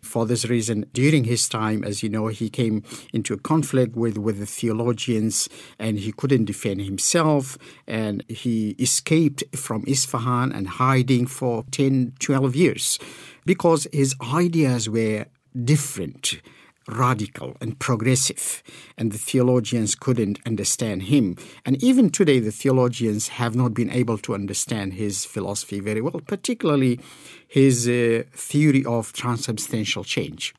For 0.00 0.26
this 0.26 0.46
reason, 0.46 0.86
during 0.92 1.24
his 1.24 1.48
time, 1.48 1.84
as 1.84 2.02
you 2.02 2.08
know, 2.08 2.28
he 2.28 2.48
came 2.50 2.82
into 3.12 3.34
a 3.34 3.38
conflict 3.38 3.96
with, 3.96 4.18
with 4.18 4.38
the 4.38 4.46
theologians 4.46 5.48
and 5.78 5.98
he 5.98 6.12
couldn't 6.12 6.44
defend 6.44 6.82
himself. 6.82 7.58
And 7.86 8.22
he 8.28 8.70
escaped 8.78 9.44
from 9.56 9.84
Isfahan 9.86 10.52
and 10.52 10.68
hiding 10.68 11.26
for 11.26 11.64
10, 11.70 12.14
12 12.18 12.56
years 12.56 12.98
because 13.44 13.86
his 13.92 14.14
ideas 14.32 14.88
were 14.88 15.26
different 15.62 16.40
radical 16.88 17.56
and 17.60 17.78
progressive, 17.78 18.62
and 18.98 19.12
the 19.12 19.18
theologians 19.18 19.94
couldn't 19.94 20.38
understand 20.44 21.04
him. 21.04 21.36
And 21.64 21.82
even 21.82 22.10
today, 22.10 22.40
the 22.40 22.50
theologians 22.50 23.28
have 23.28 23.54
not 23.54 23.74
been 23.74 23.90
able 23.90 24.18
to 24.18 24.34
understand 24.34 24.94
his 24.94 25.24
philosophy 25.24 25.80
very 25.80 26.00
well, 26.00 26.20
particularly 26.26 27.00
his 27.48 27.88
uh, 27.88 28.24
theory 28.32 28.84
of 28.84 29.12
transubstantial 29.12 30.04
change. 30.04 30.54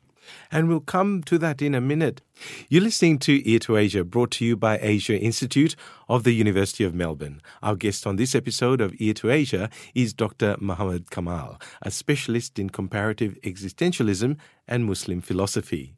And 0.50 0.68
we'll 0.68 0.80
come 0.80 1.22
to 1.24 1.38
that 1.38 1.62
in 1.62 1.74
a 1.74 1.80
minute. 1.80 2.22
You're 2.68 2.82
listening 2.82 3.18
to 3.20 3.48
Ear 3.48 3.58
to 3.60 3.76
Asia, 3.76 4.04
brought 4.04 4.30
to 4.32 4.44
you 4.44 4.56
by 4.56 4.78
Asia 4.80 5.18
Institute 5.18 5.76
of 6.08 6.24
the 6.24 6.32
University 6.32 6.84
of 6.84 6.94
Melbourne. 6.94 7.40
Our 7.62 7.76
guest 7.76 8.06
on 8.06 8.16
this 8.16 8.34
episode 8.34 8.80
of 8.80 8.94
Ear 8.98 9.14
to 9.14 9.30
Asia 9.30 9.70
is 9.94 10.12
Dr. 10.12 10.56
Muhammad 10.60 11.10
Kamal, 11.10 11.60
a 11.82 11.90
specialist 11.90 12.58
in 12.58 12.70
comparative 12.70 13.38
existentialism 13.42 14.36
and 14.68 14.84
Muslim 14.84 15.20
philosophy. 15.20 15.94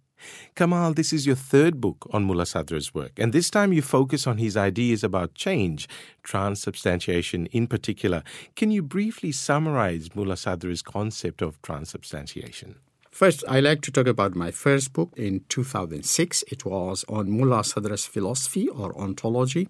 Kamal, 0.54 0.94
this 0.94 1.12
is 1.12 1.26
your 1.26 1.37
third 1.37 1.80
book 1.80 2.08
on 2.12 2.25
Mullah 2.25 2.47
Sadra's 2.47 2.92
work, 2.94 3.12
and 3.18 3.32
this 3.32 3.50
time 3.50 3.73
you 3.73 3.82
focus 3.82 4.26
on 4.26 4.38
his 4.38 4.56
ideas 4.56 5.04
about 5.04 5.35
change, 5.35 5.88
transubstantiation 6.23 7.47
in 7.47 7.66
particular. 7.66 8.23
Can 8.56 8.70
you 8.70 8.82
briefly 8.82 9.32
summarize 9.32 10.14
Mullah 10.14 10.37
Sadra's 10.37 10.82
concept 10.82 11.42
of 11.42 11.61
transubstantiation? 11.62 12.76
First, 13.18 13.42
I 13.48 13.58
like 13.58 13.80
to 13.80 13.90
talk 13.90 14.06
about 14.06 14.37
my 14.37 14.52
first 14.52 14.92
book 14.92 15.10
in 15.16 15.40
2006. 15.48 16.44
It 16.52 16.64
was 16.64 17.04
on 17.08 17.28
Mullah 17.28 17.64
Sadra's 17.64 18.06
philosophy 18.06 18.68
or 18.68 18.96
ontology. 18.96 19.68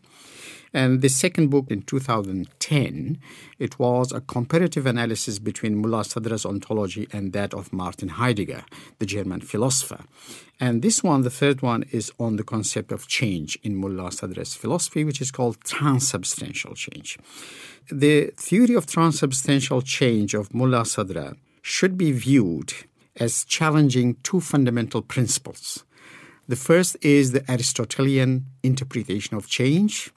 And 0.74 1.00
the 1.00 1.08
second 1.08 1.48
book 1.48 1.64
in 1.70 1.80
2010, 1.80 3.18
it 3.58 3.78
was 3.78 4.12
a 4.12 4.20
comparative 4.20 4.84
analysis 4.84 5.38
between 5.38 5.76
Mullah 5.80 6.04
Sadra's 6.04 6.44
ontology 6.44 7.08
and 7.10 7.32
that 7.32 7.54
of 7.54 7.72
Martin 7.72 8.10
Heidegger, 8.10 8.64
the 8.98 9.06
German 9.06 9.40
philosopher. 9.40 10.04
And 10.60 10.82
this 10.82 11.02
one, 11.02 11.22
the 11.22 11.30
third 11.30 11.62
one, 11.62 11.84
is 11.90 12.12
on 12.20 12.36
the 12.36 12.44
concept 12.44 12.92
of 12.92 13.08
change 13.08 13.58
in 13.62 13.76
Mullah 13.76 14.10
Sadra's 14.10 14.54
philosophy, 14.54 15.04
which 15.04 15.22
is 15.22 15.30
called 15.30 15.64
transubstantial 15.64 16.74
change. 16.74 17.18
The 17.90 18.26
theory 18.36 18.74
of 18.74 18.84
transubstantial 18.84 19.80
change 19.80 20.34
of 20.34 20.52
Mullah 20.52 20.82
Sadra 20.82 21.34
should 21.62 21.96
be 21.96 22.12
viewed 22.12 22.74
as 23.18 23.44
challenging 23.44 24.16
two 24.22 24.40
fundamental 24.40 25.02
principles. 25.02 25.84
The 26.48 26.56
first 26.56 26.96
is 27.02 27.32
the 27.32 27.44
Aristotelian 27.50 28.46
interpretation 28.62 29.36
of 29.36 29.48
change, 29.48 30.10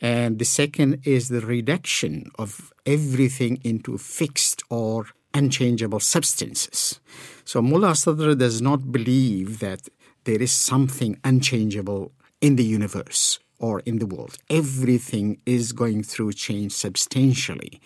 and 0.00 0.38
the 0.38 0.44
second 0.44 1.00
is 1.04 1.28
the 1.28 1.40
reduction 1.40 2.30
of 2.38 2.72
everything 2.86 3.60
into 3.64 3.98
fixed 3.98 4.62
or 4.70 5.06
unchangeable 5.34 6.00
substances. 6.00 7.00
So 7.44 7.62
Mullah 7.62 7.96
Sadr 7.96 8.34
does 8.34 8.60
not 8.62 8.92
believe 8.92 9.58
that 9.58 9.88
there 10.24 10.40
is 10.40 10.52
something 10.52 11.18
unchangeable 11.24 12.12
in 12.40 12.56
the 12.56 12.64
universe 12.64 13.40
or 13.58 13.80
in 13.80 13.98
the 13.98 14.06
world. 14.06 14.36
Everything 14.50 15.40
is 15.46 15.72
going 15.72 16.02
through 16.02 16.32
change 16.32 16.72
substantially. 16.72 17.80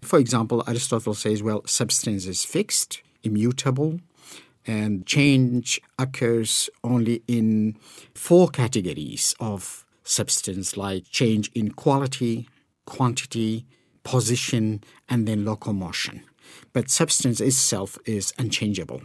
For 0.00 0.18
example, 0.18 0.62
Aristotle 0.66 1.14
says, 1.14 1.42
well, 1.42 1.62
substance 1.66 2.26
is 2.26 2.44
fixed, 2.44 3.02
immutable, 3.24 4.00
and 4.66 5.06
change 5.06 5.80
occurs 5.98 6.70
only 6.82 7.22
in 7.26 7.76
four 8.14 8.48
categories 8.48 9.34
of 9.40 9.84
substance, 10.04 10.76
like 10.76 11.04
change 11.10 11.50
in 11.54 11.72
quality, 11.72 12.48
quantity, 12.86 13.66
position, 14.04 14.82
and 15.08 15.26
then 15.26 15.44
locomotion. 15.44 16.22
But 16.72 16.90
substance 16.90 17.40
itself 17.40 17.98
is 18.04 18.32
unchangeable. 18.38 19.02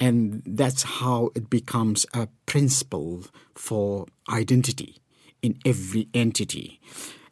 And 0.00 0.42
that's 0.44 0.82
how 0.82 1.30
it 1.34 1.50
becomes 1.50 2.06
a 2.14 2.28
principle 2.46 3.24
for 3.54 4.06
identity 4.28 4.96
in 5.42 5.58
every 5.64 6.08
entity. 6.14 6.80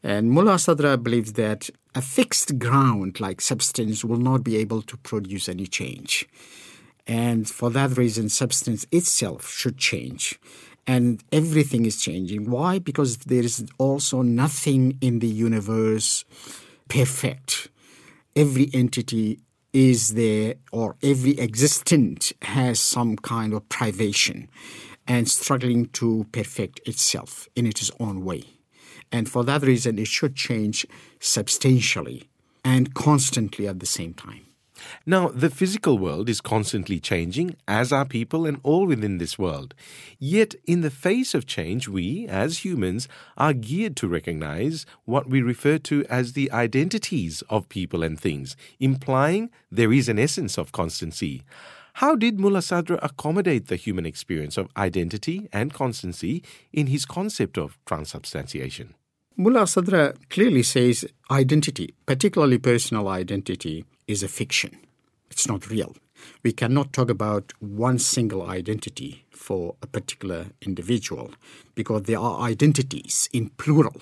And 0.02 0.30
Mullah 0.30 0.54
Sadra 0.56 1.02
believes 1.02 1.34
that 1.34 1.70
a 1.94 2.02
fixed 2.02 2.59
ground 2.59 3.20
like 3.20 3.40
substance 3.40 4.04
will 4.04 4.18
not 4.18 4.44
be 4.44 4.56
able 4.56 4.82
to 4.82 4.97
produce 4.97 5.49
any 5.49 5.66
change. 5.66 6.28
And 7.06 7.49
for 7.49 7.70
that 7.70 7.97
reason, 7.97 8.28
substance 8.28 8.87
itself 8.92 9.49
should 9.50 9.78
change. 9.78 10.38
And 10.87 11.23
everything 11.32 11.85
is 11.87 12.00
changing. 12.00 12.50
Why? 12.50 12.78
Because 12.78 13.18
there 13.18 13.42
is 13.42 13.66
also 13.78 14.23
nothing 14.23 14.99
in 15.00 15.18
the 15.18 15.28
universe 15.28 16.25
perfect. 16.88 17.68
Every 18.37 18.70
entity 18.73 19.40
is 19.73 20.14
there, 20.14 20.54
or 20.73 20.97
every 21.02 21.38
existent 21.38 22.32
has 22.42 22.80
some 22.80 23.16
kind 23.16 23.52
of 23.52 23.68
privation 23.68 24.49
and 25.06 25.28
struggling 25.28 25.87
to 25.87 26.26
perfect 26.32 26.80
itself 26.87 27.49
in 27.54 27.66
its 27.66 27.90
own 28.00 28.25
way. 28.25 28.44
And 29.12 29.28
for 29.28 29.44
that 29.44 29.62
reason, 29.62 29.98
it 29.98 30.06
should 30.06 30.36
change 30.36 30.86
substantially 31.18 32.28
and 32.64 32.94
constantly 32.94 33.66
at 33.66 33.80
the 33.80 33.86
same 33.86 34.14
time. 34.14 34.46
Now, 35.04 35.28
the 35.28 35.50
physical 35.50 35.98
world 35.98 36.28
is 36.28 36.40
constantly 36.40 37.00
changing, 37.00 37.56
as 37.68 37.92
are 37.92 38.04
people 38.04 38.46
and 38.46 38.60
all 38.62 38.86
within 38.86 39.18
this 39.18 39.38
world. 39.38 39.74
Yet, 40.18 40.54
in 40.66 40.80
the 40.80 40.90
face 40.90 41.34
of 41.34 41.46
change, 41.46 41.88
we, 41.88 42.26
as 42.26 42.64
humans, 42.64 43.08
are 43.36 43.52
geared 43.52 43.96
to 43.96 44.08
recognize 44.08 44.86
what 45.04 45.28
we 45.28 45.42
refer 45.42 45.78
to 45.78 46.04
as 46.08 46.32
the 46.32 46.50
identities 46.50 47.42
of 47.50 47.68
people 47.68 48.02
and 48.02 48.18
things, 48.18 48.56
implying 48.78 49.50
there 49.70 49.92
is 49.92 50.08
an 50.08 50.18
essence 50.18 50.58
of 50.58 50.72
constancy. 50.72 51.42
How 51.94 52.14
did 52.14 52.38
Mullah 52.38 52.60
Sadra 52.60 52.98
accommodate 53.02 53.66
the 53.66 53.76
human 53.76 54.06
experience 54.06 54.56
of 54.56 54.68
identity 54.76 55.48
and 55.52 55.74
constancy 55.74 56.42
in 56.72 56.86
his 56.86 57.04
concept 57.04 57.58
of 57.58 57.78
transubstantiation? 57.84 58.94
Mullah 59.37 59.62
Sadra 59.62 60.16
clearly 60.28 60.62
says 60.62 61.06
identity, 61.30 61.94
particularly 62.04 62.58
personal 62.58 63.08
identity, 63.08 63.84
is 64.06 64.22
a 64.22 64.28
fiction. 64.28 64.76
It's 65.30 65.49
not 65.49 65.70
real. 65.70 65.96
We 66.42 66.52
cannot 66.52 66.92
talk 66.92 67.08
about 67.08 67.52
one 67.60 67.99
single 67.99 68.49
identity 68.50 69.25
for 69.30 69.76
a 69.82 69.87
particular 69.87 70.46
individual 70.60 71.32
because 71.75 72.02
there 72.02 72.18
are 72.18 72.42
identities 72.42 73.28
in 73.32 73.49
plural. 73.50 73.96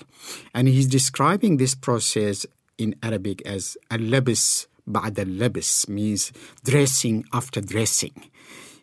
And 0.53 0.67
he's 0.67 0.87
describing 0.87 1.57
this 1.57 1.75
process 1.75 2.45
in 2.77 2.95
Arabic 3.01 3.41
as 3.45 3.77
al-labis 3.91 4.67
ba'd 4.87 5.19
al-labis, 5.19 5.87
means 5.87 6.33
dressing 6.63 7.23
after 7.31 7.61
dressing 7.61 8.29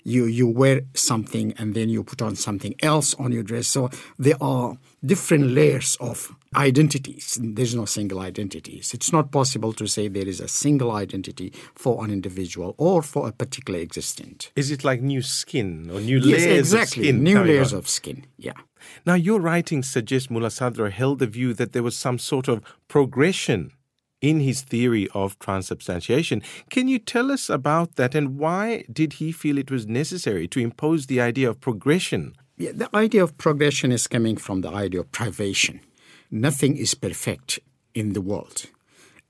you 0.07 0.25
you 0.27 0.47
wear 0.47 0.83
something 0.95 1.53
and 1.59 1.75
then 1.75 1.89
you 1.89 2.05
put 2.05 2.23
on 2.23 2.37
something 2.37 2.75
else 2.81 3.13
on 3.15 3.33
your 3.33 3.43
dress. 3.43 3.67
So 3.67 3.91
there 4.19 4.37
are 4.41 4.79
different 5.05 5.49
layers 5.49 5.97
of 6.01 6.35
identities. 6.55 7.39
There's 7.43 7.75
no 7.75 7.87
single 7.87 8.21
identities. 8.21 8.95
It's 8.95 9.13
not 9.13 9.33
possible 9.33 9.73
to 9.75 9.87
say 9.87 10.07
there 10.07 10.29
is 10.29 10.41
a 10.41 10.49
single 10.49 10.93
identity 10.93 11.53
for 11.75 12.05
an 12.05 12.11
individual 12.13 12.75
or 12.79 13.03
for 13.03 13.29
a 13.29 13.33
particular 13.33 13.81
existent. 13.81 14.53
Is 14.55 14.71
it 14.71 14.85
like 14.85 15.03
new 15.03 15.23
skin 15.23 15.91
or 15.91 16.01
new 16.01 16.19
yes, 16.19 16.41
layers 16.41 16.73
exactly. 16.73 17.09
of 17.09 17.15
skin? 17.15 17.25
New 17.25 17.43
layers 17.43 17.73
on? 17.73 17.81
of 17.81 17.89
skin. 17.89 18.27
Yeah. 18.39 18.53
Now, 19.05 19.15
your 19.15 19.41
writings 19.41 19.91
suggest 19.91 20.31
Mullah 20.31 20.49
Sadra 20.49 20.93
held 20.93 21.19
the 21.19 21.27
view 21.27 21.53
that 21.55 21.73
there 21.73 21.83
was 21.83 21.97
some 21.97 22.19
sort 22.19 22.47
of 22.47 22.63
progression 22.87 23.73
in 24.21 24.41
his 24.41 24.63
theory 24.63 25.09
of 25.15 25.39
transubstantiation. 25.39 26.43
Can 26.71 26.89
you 26.89 26.99
tell 26.99 27.31
us 27.31 27.51
about 27.51 27.97
that 27.97 28.15
and 28.15 28.39
why 28.39 28.85
did 28.93 29.15
he 29.15 29.33
feel 29.33 29.59
it 29.59 29.71
was 29.71 29.87
necessary 29.87 30.49
to 30.49 30.61
impose 30.61 31.07
the 31.07 31.21
idea 31.21 31.51
of 31.51 31.61
progression? 31.61 32.35
Yeah, 32.57 32.73
the 32.75 32.95
idea 32.95 33.23
of 33.23 33.37
progression 33.37 33.93
is 33.93 34.07
coming 34.07 34.37
from 34.37 34.63
the 34.63 34.71
idea 34.71 35.01
of 35.01 35.13
privation. 35.13 35.81
Nothing 36.31 36.77
is 36.77 36.95
perfect 36.95 37.61
in 37.95 38.15
the 38.15 38.21
world. 38.21 38.67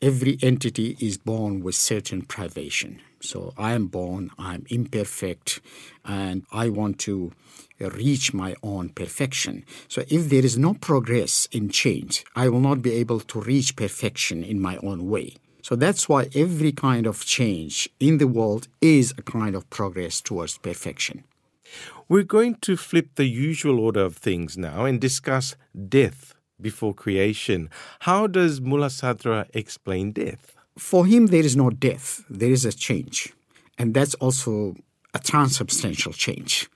Every 0.02 0.38
entity 0.42 0.96
is 1.00 1.18
born 1.18 1.62
with 1.62 1.74
certain 1.74 2.22
privation. 2.22 3.00
So 3.20 3.54
I 3.56 3.72
am 3.72 3.86
born, 3.86 4.30
I'm 4.38 4.66
imperfect, 4.68 5.60
and 6.04 6.44
I 6.52 6.68
want 6.68 6.98
to 7.00 7.32
reach 7.80 8.32
my 8.34 8.54
own 8.62 8.90
perfection. 8.90 9.64
So 9.88 10.04
if 10.08 10.28
there 10.28 10.44
is 10.44 10.58
no 10.58 10.74
progress 10.74 11.48
in 11.50 11.70
change, 11.70 12.24
I 12.36 12.48
will 12.48 12.60
not 12.60 12.82
be 12.82 12.92
able 12.92 13.20
to 13.20 13.40
reach 13.40 13.74
perfection 13.74 14.44
in 14.44 14.60
my 14.60 14.76
own 14.78 15.08
way. 15.08 15.34
So 15.62 15.74
that's 15.74 16.08
why 16.08 16.28
every 16.34 16.70
kind 16.70 17.06
of 17.06 17.24
change 17.24 17.88
in 17.98 18.18
the 18.18 18.28
world 18.28 18.68
is 18.80 19.12
a 19.18 19.22
kind 19.22 19.56
of 19.56 19.68
progress 19.70 20.20
towards 20.20 20.58
perfection. 20.58 21.24
We're 22.08 22.22
going 22.22 22.54
to 22.60 22.76
flip 22.76 23.16
the 23.16 23.26
usual 23.26 23.80
order 23.80 24.04
of 24.04 24.16
things 24.16 24.56
now 24.56 24.84
and 24.84 25.00
discuss 25.00 25.56
death 25.88 26.35
before 26.60 26.94
creation. 26.94 27.70
How 28.00 28.26
does 28.26 28.60
Mullah 28.60 28.88
Sadra 28.88 29.46
explain 29.54 30.12
death? 30.12 30.54
For 30.78 31.06
him, 31.06 31.26
there 31.26 31.44
is 31.44 31.56
no 31.56 31.70
death, 31.70 32.24
there 32.28 32.50
is 32.50 32.64
a 32.64 32.72
change. 32.72 33.32
And 33.78 33.94
that's 33.94 34.14
also 34.14 34.76
a 35.14 35.18
transubstantial 35.18 36.12
change. 36.12 36.68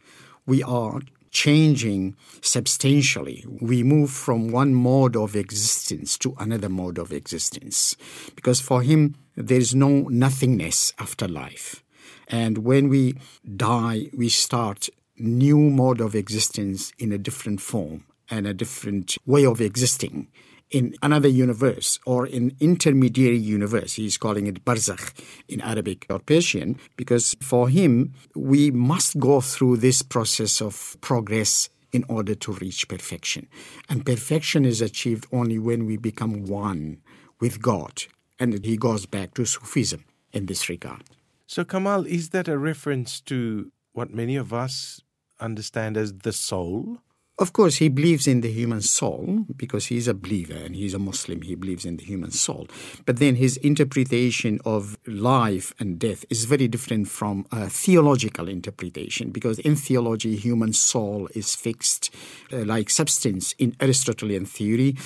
We 0.46 0.62
are 0.62 1.00
changing 1.30 2.16
substantially. 2.40 3.44
We 3.60 3.82
move 3.82 4.10
from 4.10 4.50
one 4.50 4.74
mode 4.74 5.16
of 5.16 5.36
existence 5.36 6.18
to 6.18 6.34
another 6.38 6.68
mode 6.68 6.98
of 6.98 7.12
existence. 7.12 7.96
Because 8.34 8.60
for 8.60 8.82
him, 8.82 9.14
there 9.36 9.58
is 9.58 9.74
no 9.74 10.08
nothingness 10.08 10.92
after 10.98 11.28
life. 11.28 11.82
And 12.28 12.58
when 12.58 12.88
we 12.88 13.14
die, 13.56 14.10
we 14.16 14.28
start 14.28 14.88
new 15.16 15.58
mode 15.58 16.00
of 16.00 16.14
existence 16.14 16.92
in 16.98 17.12
a 17.12 17.18
different 17.18 17.60
form 17.60 18.04
and 18.30 18.46
a 18.46 18.54
different 18.54 19.18
way 19.26 19.44
of 19.44 19.60
existing 19.60 20.28
in 20.70 20.94
another 21.02 21.28
universe 21.28 21.98
or 22.06 22.26
in 22.26 22.56
intermediary 22.60 23.36
universe. 23.36 23.94
He's 23.94 24.16
calling 24.16 24.46
it 24.46 24.64
barzakh 24.64 25.12
in 25.48 25.60
Arabic 25.60 26.06
or 26.08 26.20
Persian 26.20 26.78
because 26.96 27.36
for 27.42 27.68
him, 27.68 28.14
we 28.34 28.70
must 28.70 29.18
go 29.18 29.40
through 29.40 29.78
this 29.78 30.02
process 30.02 30.62
of 30.62 30.96
progress 31.00 31.68
in 31.92 32.04
order 32.08 32.36
to 32.36 32.52
reach 32.52 32.86
perfection. 32.86 33.48
And 33.88 34.06
perfection 34.06 34.64
is 34.64 34.80
achieved 34.80 35.26
only 35.32 35.58
when 35.58 35.86
we 35.86 35.96
become 35.96 36.46
one 36.46 36.98
with 37.40 37.60
God. 37.60 38.04
And 38.38 38.64
he 38.64 38.76
goes 38.76 39.06
back 39.06 39.34
to 39.34 39.44
Sufism 39.44 40.04
in 40.32 40.46
this 40.46 40.68
regard. 40.68 41.02
So, 41.46 41.64
Kamal, 41.64 42.06
is 42.06 42.28
that 42.30 42.46
a 42.46 42.56
reference 42.56 43.20
to 43.22 43.72
what 43.92 44.14
many 44.14 44.36
of 44.36 44.52
us 44.52 45.00
understand 45.40 45.96
as 45.96 46.12
the 46.18 46.32
soul? 46.32 46.98
Of 47.40 47.54
course, 47.54 47.76
he 47.76 47.88
believes 47.88 48.26
in 48.26 48.42
the 48.42 48.52
human 48.52 48.82
soul 48.82 49.46
because 49.56 49.86
he's 49.86 50.06
a 50.06 50.12
believer 50.12 50.52
and 50.52 50.76
he's 50.76 50.92
a 50.92 50.98
Muslim. 50.98 51.40
He 51.40 51.54
believes 51.54 51.86
in 51.86 51.96
the 51.96 52.04
human 52.04 52.32
soul. 52.32 52.68
But 53.06 53.18
then 53.18 53.36
his 53.36 53.56
interpretation 53.56 54.60
of 54.66 54.98
life 55.06 55.72
and 55.80 55.98
death 55.98 56.26
is 56.28 56.44
very 56.44 56.68
different 56.68 57.08
from 57.08 57.46
a 57.50 57.70
theological 57.70 58.46
interpretation 58.46 59.30
because 59.30 59.58
in 59.60 59.74
theology, 59.74 60.36
human 60.36 60.74
soul 60.74 61.30
is 61.34 61.54
fixed 61.54 62.14
uh, 62.52 62.58
like 62.66 62.90
substance 62.90 63.54
in 63.54 63.74
Aristotelian 63.80 64.44
theory 64.44 64.98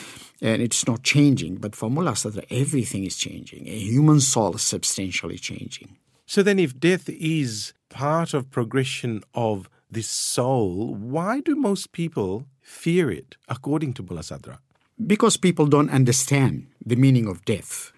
and 0.43 0.61
it's 0.61 0.89
not 0.89 1.05
changing. 1.05 1.59
But 1.59 1.77
for 1.77 1.89
Mullah 1.89 2.15
Sadra, 2.15 2.45
everything 2.51 3.05
is 3.05 3.17
changing. 3.17 3.69
A 3.69 3.79
human 3.79 4.19
soul 4.19 4.57
is 4.57 4.63
substantially 4.63 5.39
changing. 5.39 5.99
So 6.27 6.43
then, 6.43 6.59
if 6.59 6.81
death 6.81 7.09
is 7.09 7.75
part 7.91 8.35
of 8.35 8.51
progression 8.51 9.23
of 9.35 9.69
this 9.91 10.09
soul, 10.09 10.95
why 10.95 11.41
do 11.41 11.55
most 11.55 11.93
people 11.93 12.47
fear 12.61 13.11
it, 13.11 13.37
according 13.49 13.93
to 13.95 14.03
Mullah 14.03 14.23
Sadra? 14.23 14.59
Because 15.07 15.37
people 15.37 15.67
don't 15.67 15.91
understand 15.91 16.69
the 16.85 16.97
meaning 16.97 17.27
of 17.27 17.45
death. 17.45 17.93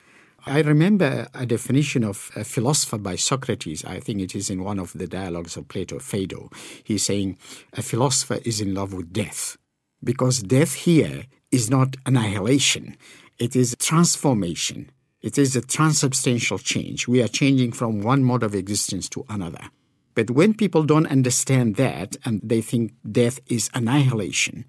I 0.47 0.61
remember 0.61 1.27
a 1.35 1.45
definition 1.45 2.05
of 2.05 2.31
a 2.37 2.45
philosopher 2.45 2.99
by 2.99 3.17
Socrates. 3.17 3.85
I 3.85 3.99
think 3.99 4.21
it 4.21 4.35
is 4.35 4.49
in 4.49 4.63
one 4.63 4.79
of 4.79 4.93
the 4.93 5.09
dialogues 5.09 5.57
of 5.57 5.67
Plato, 5.69 5.99
Phaedo. 5.99 6.51
He's 6.85 7.03
saying 7.03 7.39
a 7.73 7.83
philosopher 7.83 8.39
is 8.45 8.61
in 8.61 8.73
love 8.73 8.93
with 8.93 9.13
death 9.13 9.57
because 10.05 10.43
death 10.43 10.75
here 10.75 11.25
is 11.51 11.69
not 11.71 11.97
annihilation, 12.07 12.97
it 13.39 13.57
is 13.57 13.77
transformation. 13.79 14.91
It 15.23 15.39
is 15.39 15.57
a 15.57 15.61
transubstantial 15.61 16.59
change. 16.59 17.09
We 17.09 17.21
are 17.21 17.27
changing 17.27 17.73
from 17.73 18.01
one 18.01 18.23
mode 18.23 18.45
of 18.45 18.55
existence 18.55 19.09
to 19.09 19.25
another. 19.29 19.71
But 20.17 20.31
when 20.31 20.55
people 20.55 20.83
don't 20.83 21.07
understand 21.07 21.77
that 21.77 22.17
and 22.25 22.41
they 22.43 22.63
think 22.63 22.95
death 23.09 23.39
is 23.49 23.69
annihilation, 23.75 24.65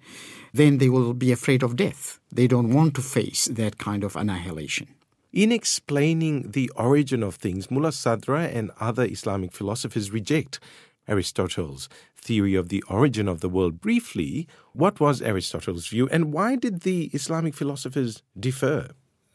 then 0.52 0.76
they 0.76 0.90
will 0.90 1.14
be 1.14 1.32
afraid 1.32 1.62
of 1.62 1.74
death. 1.74 2.20
They 2.30 2.46
don't 2.46 2.74
want 2.74 2.94
to 2.96 3.02
face 3.02 3.46
that 3.46 3.78
kind 3.78 4.04
of 4.04 4.14
annihilation. 4.14 4.88
In 5.32 5.50
explaining 5.50 6.50
the 6.50 6.70
origin 6.76 7.22
of 7.22 7.36
things, 7.36 7.70
Mullah 7.70 7.92
Sadra 7.92 8.54
and 8.54 8.70
other 8.78 9.06
Islamic 9.06 9.52
philosophers 9.52 10.10
reject 10.10 10.60
Aristotle's 11.08 11.88
theory 12.14 12.54
of 12.54 12.68
the 12.68 12.84
origin 12.90 13.26
of 13.26 13.40
the 13.40 13.48
world. 13.48 13.80
Briefly, 13.80 14.46
what 14.74 15.00
was 15.00 15.22
Aristotle's 15.22 15.88
view 15.88 16.08
and 16.10 16.30
why 16.30 16.56
did 16.56 16.82
the 16.82 17.06
Islamic 17.14 17.54
philosophers 17.54 18.22
differ? 18.38 18.90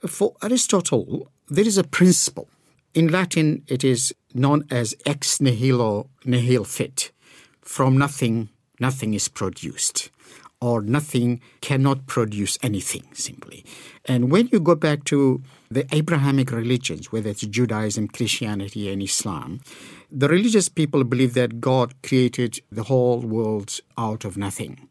For 0.06 0.36
Aristotle, 0.43 1.32
there 1.49 1.65
is 1.65 1.80
a 1.80 1.84
principle 1.84 2.49
in 2.93 3.08
Latin, 3.08 3.63
it 3.67 3.84
is 3.84 4.13
known 4.34 4.65
as 4.69 4.96
ex 5.06 5.39
nihilo 5.39 6.10
nihil 6.26 6.63
fit. 6.63 7.12
From 7.62 7.98
nothing, 7.98 8.50
nothing 8.80 9.13
is 9.13 9.28
produced, 9.28 10.10
or 10.60 10.82
nothing 10.82 11.41
cannot 11.62 12.08
produce 12.08 12.58
anything, 12.62 13.04
simply. 13.13 13.65
And 14.06 14.32
when 14.32 14.50
you 14.52 14.60
go 14.60 14.76
back 14.76 15.06
to 15.06 15.41
the 15.72 15.86
Abrahamic 15.96 16.52
religions, 16.52 17.12
whether 17.12 17.30
it's 17.30 17.41
Judaism, 17.41 18.08
Christianity, 18.10 18.91
and 18.91 19.02
Islam, 19.02 19.62
the 20.12 20.28
religious 20.28 20.69
people 20.69 21.04
believe 21.04 21.34
that 21.34 21.62
God 21.62 22.02
created 22.04 22.62
the 22.72 22.84
whole 22.84 23.22
world 23.22 23.80
out 23.98 24.26
of 24.26 24.38
nothing. 24.38 24.89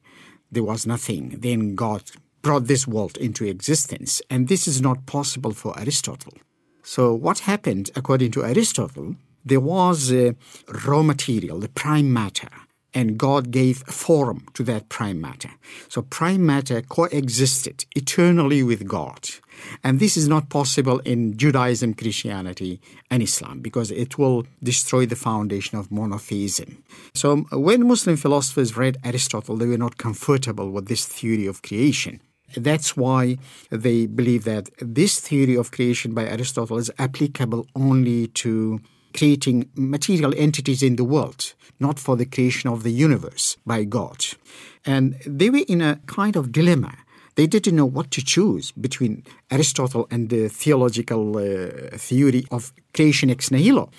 There 0.50 0.64
was 0.64 0.86
nothing. 0.86 1.36
Then 1.38 1.74
God 1.74 2.02
brought 2.42 2.66
this 2.66 2.86
world 2.86 3.16
into 3.16 3.46
existence. 3.46 4.20
And 4.28 4.48
this 4.48 4.66
is 4.66 4.82
not 4.82 5.06
possible 5.06 5.52
for 5.52 5.78
Aristotle. 5.78 6.34
So, 6.82 7.14
what 7.14 7.40
happened, 7.40 7.90
according 7.94 8.32
to 8.32 8.44
Aristotle, 8.44 9.14
there 9.44 9.60
was 9.60 10.12
raw 10.86 11.02
material, 11.02 11.58
the 11.58 11.68
prime 11.68 12.12
matter, 12.12 12.48
and 12.94 13.18
God 13.18 13.50
gave 13.50 13.78
form 13.78 14.46
to 14.54 14.62
that 14.64 14.88
prime 14.88 15.20
matter. 15.20 15.50
So, 15.88 16.02
prime 16.02 16.44
matter 16.44 16.82
coexisted 16.82 17.86
eternally 17.96 18.62
with 18.62 18.86
God. 18.86 19.28
And 19.82 20.00
this 20.00 20.16
is 20.16 20.28
not 20.28 20.50
possible 20.50 20.98
in 21.00 21.36
Judaism, 21.36 21.94
Christianity, 21.94 22.80
and 23.10 23.22
Islam 23.22 23.60
because 23.60 23.90
it 23.90 24.18
will 24.18 24.46
destroy 24.62 25.06
the 25.06 25.16
foundation 25.16 25.78
of 25.78 25.90
monotheism. 25.90 26.82
So, 27.14 27.36
when 27.52 27.86
Muslim 27.86 28.16
philosophers 28.16 28.76
read 28.76 28.98
Aristotle, 29.04 29.56
they 29.56 29.66
were 29.66 29.78
not 29.78 29.96
comfortable 29.96 30.70
with 30.70 30.86
this 30.88 31.06
theory 31.06 31.46
of 31.46 31.62
creation. 31.62 32.20
That's 32.54 32.96
why 32.96 33.38
they 33.70 34.04
believe 34.04 34.44
that 34.44 34.68
this 34.78 35.20
theory 35.20 35.56
of 35.56 35.70
creation 35.70 36.12
by 36.12 36.26
Aristotle 36.26 36.76
is 36.76 36.90
applicable 36.98 37.66
only 37.74 38.26
to 38.28 38.80
creating 39.12 39.68
material 39.74 40.32
entities 40.36 40.82
in 40.82 40.96
the 40.96 41.04
world, 41.04 41.54
not 41.78 41.98
for 41.98 42.16
the 42.16 42.26
creation 42.26 42.70
of 42.70 42.82
the 42.82 42.92
universe 42.92 43.56
by 43.66 43.84
God. 43.84 44.24
And 44.84 45.16
they 45.26 45.50
were 45.50 45.64
in 45.68 45.80
a 45.80 46.00
kind 46.06 46.36
of 46.36 46.52
dilemma. 46.52 46.94
They 47.34 47.46
didn't 47.46 47.76
know 47.76 47.86
what 47.86 48.10
to 48.10 48.24
choose 48.24 48.72
between 48.72 49.24
Aristotle 49.50 50.06
and 50.10 50.28
the 50.28 50.48
theological 50.48 51.36
uh, 51.38 51.96
theory 51.96 52.44
of 52.50 52.72
creation 52.92 53.30
ex 53.30 53.50
nihilo. 53.50 53.90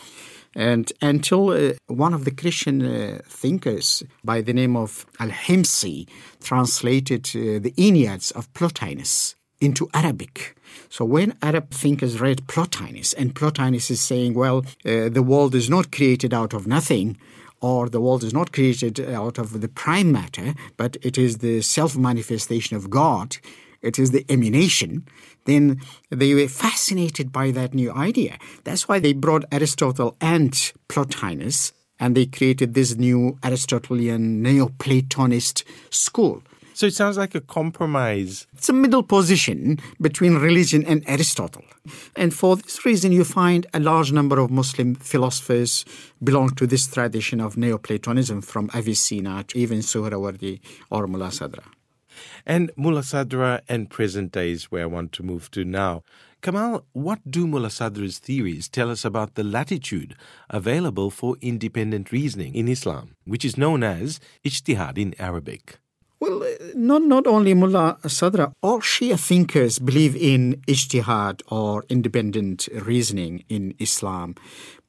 And 0.55 0.91
until 1.01 1.49
uh, 1.49 1.73
one 1.87 2.13
of 2.13 2.25
the 2.25 2.31
Christian 2.31 2.83
uh, 2.83 3.19
thinkers 3.27 4.03
by 4.23 4.41
the 4.41 4.53
name 4.53 4.75
of 4.75 5.05
Al 5.19 5.29
Himsi 5.29 6.07
translated 6.43 7.27
uh, 7.35 7.57
the 7.59 7.73
Enneads 7.75 8.31
of 8.31 8.53
Plotinus 8.53 9.35
into 9.59 9.89
Arabic. 9.93 10.55
So 10.89 11.05
when 11.05 11.35
Arab 11.41 11.71
thinkers 11.71 12.19
read 12.19 12.47
Plotinus, 12.47 13.13
and 13.13 13.35
Plotinus 13.35 13.89
is 13.91 14.01
saying, 14.01 14.33
well, 14.33 14.65
uh, 14.85 15.09
the 15.09 15.23
world 15.23 15.55
is 15.55 15.69
not 15.69 15.91
created 15.91 16.33
out 16.33 16.53
of 16.53 16.67
nothing, 16.67 17.17
or 17.61 17.87
the 17.89 18.01
world 18.01 18.23
is 18.23 18.33
not 18.33 18.51
created 18.51 18.99
out 18.99 19.37
of 19.37 19.61
the 19.61 19.69
prime 19.69 20.11
matter, 20.11 20.53
but 20.77 20.97
it 21.01 21.17
is 21.17 21.37
the 21.37 21.61
self 21.61 21.95
manifestation 21.95 22.75
of 22.75 22.89
God, 22.89 23.37
it 23.81 23.97
is 23.97 24.11
the 24.11 24.25
emanation, 24.29 25.05
then 25.45 25.81
they 26.09 26.33
were 26.33 26.47
fascinated 26.47 27.31
by 27.31 27.51
that 27.51 27.73
new 27.73 27.91
idea. 27.91 28.37
That's 28.63 28.87
why 28.87 28.99
they 28.99 29.13
brought 29.13 29.45
Aristotle 29.51 30.15
and 30.21 30.51
Plotinus 30.87 31.73
and 31.99 32.15
they 32.15 32.25
created 32.25 32.73
this 32.73 32.95
new 32.95 33.37
Aristotelian 33.43 34.43
Neoplatonist 34.43 35.63
school. 35.89 36.43
So 36.73 36.87
it 36.87 36.93
sounds 36.93 37.17
like 37.17 37.35
a 37.35 37.41
compromise. 37.41 38.47
It's 38.53 38.69
a 38.69 38.73
middle 38.73 39.03
position 39.03 39.79
between 40.01 40.35
religion 40.35 40.83
and 40.85 41.03
Aristotle. 41.07 41.63
And 42.15 42.33
for 42.33 42.55
this 42.55 42.83
reason, 42.85 43.11
you 43.11 43.23
find 43.23 43.67
a 43.73 43.79
large 43.79 44.11
number 44.11 44.39
of 44.39 44.49
Muslim 44.49 44.95
philosophers 44.95 45.85
belong 46.23 46.49
to 46.55 46.65
this 46.65 46.87
tradition 46.87 47.39
of 47.41 47.57
Neoplatonism 47.57 48.41
from 48.41 48.69
Avicenna 48.73 49.43
to 49.49 49.59
even 49.59 49.79
Suhrawardi 49.79 50.61
or 50.89 51.07
Mullah 51.07 51.27
Sadra. 51.27 51.63
And 52.45 52.71
Mullah 52.75 53.01
Sadra 53.01 53.61
and 53.69 53.89
present 53.89 54.31
days, 54.31 54.71
where 54.71 54.83
I 54.83 54.87
want 54.87 55.11
to 55.13 55.23
move 55.23 55.49
to 55.51 55.63
now. 55.63 56.03
Kamal, 56.41 56.85
what 56.91 57.19
do 57.29 57.47
Mullah 57.47 57.69
Sadra's 57.69 58.19
theories 58.19 58.67
tell 58.67 58.91
us 58.91 59.05
about 59.05 59.35
the 59.35 59.43
latitude 59.43 60.15
available 60.49 61.09
for 61.09 61.37
independent 61.41 62.11
reasoning 62.11 62.53
in 62.53 62.67
Islam, 62.67 63.15
which 63.25 63.45
is 63.45 63.57
known 63.57 63.81
as 63.83 64.19
ijtihad 64.43 64.97
in 64.97 65.15
Arabic? 65.19 65.79
Not, 66.75 67.03
not 67.03 67.27
only 67.27 67.53
Mullah 67.53 67.97
Sadra, 68.03 68.51
all 68.63 68.79
Shia 68.79 69.19
thinkers 69.19 69.77
believe 69.77 70.15
in 70.15 70.61
ijtihad 70.67 71.41
or 71.51 71.85
independent 71.87 72.67
reasoning 72.73 73.43
in 73.47 73.75
Islam. 73.79 74.35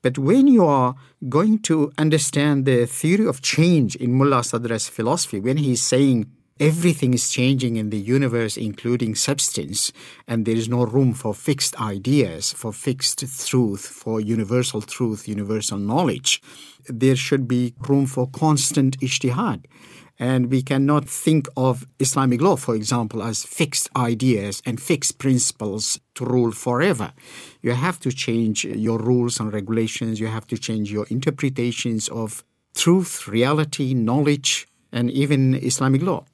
But 0.00 0.18
when 0.18 0.46
you 0.46 0.64
are 0.64 0.94
going 1.28 1.60
to 1.60 1.92
understand 1.98 2.64
the 2.64 2.86
theory 2.86 3.26
of 3.26 3.42
change 3.42 3.96
in 3.96 4.14
Mullah 4.14 4.42
Sadra's 4.42 4.88
philosophy, 4.88 5.40
when 5.40 5.58
he's 5.58 5.82
saying 5.82 6.30
everything 6.60 7.14
is 7.14 7.30
changing 7.30 7.76
in 7.76 7.90
the 7.90 7.98
universe, 7.98 8.56
including 8.56 9.14
substance, 9.14 9.92
and 10.28 10.46
there 10.46 10.56
is 10.56 10.68
no 10.68 10.84
room 10.84 11.12
for 11.12 11.34
fixed 11.34 11.78
ideas, 11.80 12.52
for 12.52 12.72
fixed 12.72 13.24
truth, 13.46 13.86
for 13.86 14.20
universal 14.20 14.80
truth, 14.80 15.28
universal 15.28 15.78
knowledge. 15.78 16.40
There 16.88 17.16
should 17.16 17.48
be 17.48 17.74
room 17.88 18.06
for 18.06 18.28
constant 18.28 18.98
ijtihad. 19.00 19.64
And 20.18 20.50
we 20.50 20.62
cannot 20.62 21.08
think 21.08 21.48
of 21.56 21.86
Islamic 21.98 22.40
law, 22.40 22.56
for 22.56 22.76
example, 22.76 23.22
as 23.22 23.42
fixed 23.42 23.88
ideas 23.96 24.62
and 24.64 24.80
fixed 24.80 25.18
principles 25.18 25.98
to 26.14 26.24
rule 26.24 26.52
forever. 26.52 27.12
You 27.62 27.72
have 27.72 27.98
to 28.00 28.12
change 28.12 28.64
your 28.64 28.98
rules 28.98 29.40
and 29.40 29.52
regulations, 29.52 30.20
you 30.20 30.28
have 30.28 30.46
to 30.48 30.58
change 30.58 30.92
your 30.92 31.06
interpretations 31.10 32.08
of 32.08 32.44
truth, 32.74 33.26
reality, 33.26 33.94
knowledge, 33.94 34.68
and 34.92 35.10
even 35.10 35.54
Islamic 35.54 36.02
law. 36.02 36.24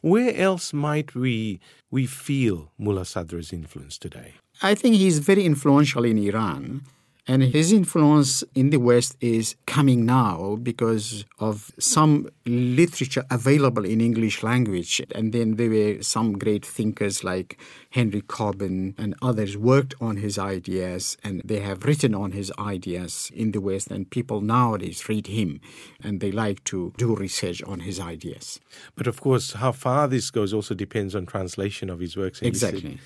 Where 0.00 0.36
else 0.36 0.72
might 0.72 1.14
we 1.14 1.60
we 1.90 2.06
feel 2.06 2.70
Mullah 2.78 3.06
Sadra's 3.06 3.52
influence 3.52 3.98
today? 3.98 4.34
I 4.62 4.74
think 4.74 4.96
he's 4.96 5.18
very 5.18 5.44
influential 5.44 6.04
in 6.04 6.18
Iran. 6.18 6.82
And 7.26 7.42
his 7.42 7.72
influence 7.72 8.44
in 8.54 8.68
the 8.68 8.78
West 8.78 9.16
is 9.20 9.56
coming 9.66 10.04
now 10.04 10.56
because 10.62 11.24
of 11.38 11.72
some 11.78 12.28
literature 12.44 13.24
available 13.30 13.86
in 13.86 14.02
English 14.02 14.42
language. 14.42 15.00
And 15.14 15.32
then 15.32 15.56
there 15.56 15.70
were 15.70 16.02
some 16.02 16.36
great 16.38 16.66
thinkers 16.66 17.24
like 17.24 17.58
Henry 17.90 18.20
Corbin 18.20 18.94
and 18.98 19.14
others 19.22 19.56
worked 19.56 19.94
on 20.02 20.18
his 20.18 20.38
ideas 20.38 21.16
and 21.24 21.40
they 21.42 21.60
have 21.60 21.84
written 21.84 22.14
on 22.14 22.32
his 22.32 22.52
ideas 22.58 23.30
in 23.34 23.52
the 23.52 23.60
West. 23.60 23.90
And 23.90 24.10
people 24.10 24.42
nowadays 24.42 25.08
read 25.08 25.26
him 25.28 25.62
and 26.02 26.20
they 26.20 26.30
like 26.30 26.62
to 26.64 26.92
do 26.98 27.16
research 27.16 27.62
on 27.62 27.80
his 27.80 27.98
ideas. 28.00 28.60
But 28.96 29.06
of 29.06 29.22
course, 29.22 29.54
how 29.54 29.72
far 29.72 30.08
this 30.08 30.30
goes 30.30 30.52
also 30.52 30.74
depends 30.74 31.14
on 31.14 31.24
translation 31.24 31.88
of 31.88 32.00
his 32.00 32.18
works. 32.18 32.42
Exactly. 32.42 32.98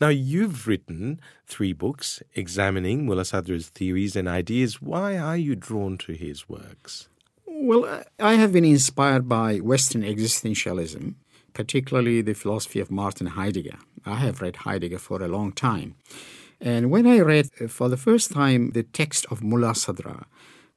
Now, 0.00 0.08
you've 0.08 0.66
written 0.66 1.20
three 1.46 1.72
books 1.72 2.22
examining 2.34 3.06
Mullah 3.06 3.24
Sadra's 3.24 3.68
theories 3.68 4.16
and 4.16 4.28
ideas. 4.28 4.80
Why 4.80 5.18
are 5.18 5.36
you 5.36 5.54
drawn 5.54 5.98
to 5.98 6.12
his 6.12 6.48
works? 6.48 7.08
Well, 7.46 8.04
I 8.20 8.34
have 8.34 8.52
been 8.52 8.64
inspired 8.64 9.28
by 9.28 9.58
Western 9.58 10.02
existentialism, 10.02 11.14
particularly 11.54 12.22
the 12.22 12.34
philosophy 12.34 12.80
of 12.80 12.90
Martin 12.90 13.26
Heidegger. 13.26 13.78
I 14.06 14.16
have 14.16 14.40
read 14.40 14.56
Heidegger 14.56 14.98
for 14.98 15.22
a 15.22 15.28
long 15.28 15.52
time. 15.52 15.96
And 16.60 16.90
when 16.90 17.06
I 17.06 17.20
read 17.20 17.48
uh, 17.60 17.68
for 17.68 17.88
the 17.88 17.96
first 17.96 18.32
time 18.32 18.70
the 18.70 18.82
text 18.82 19.26
of 19.30 19.42
Mullah 19.42 19.72
Sadra, 19.72 20.24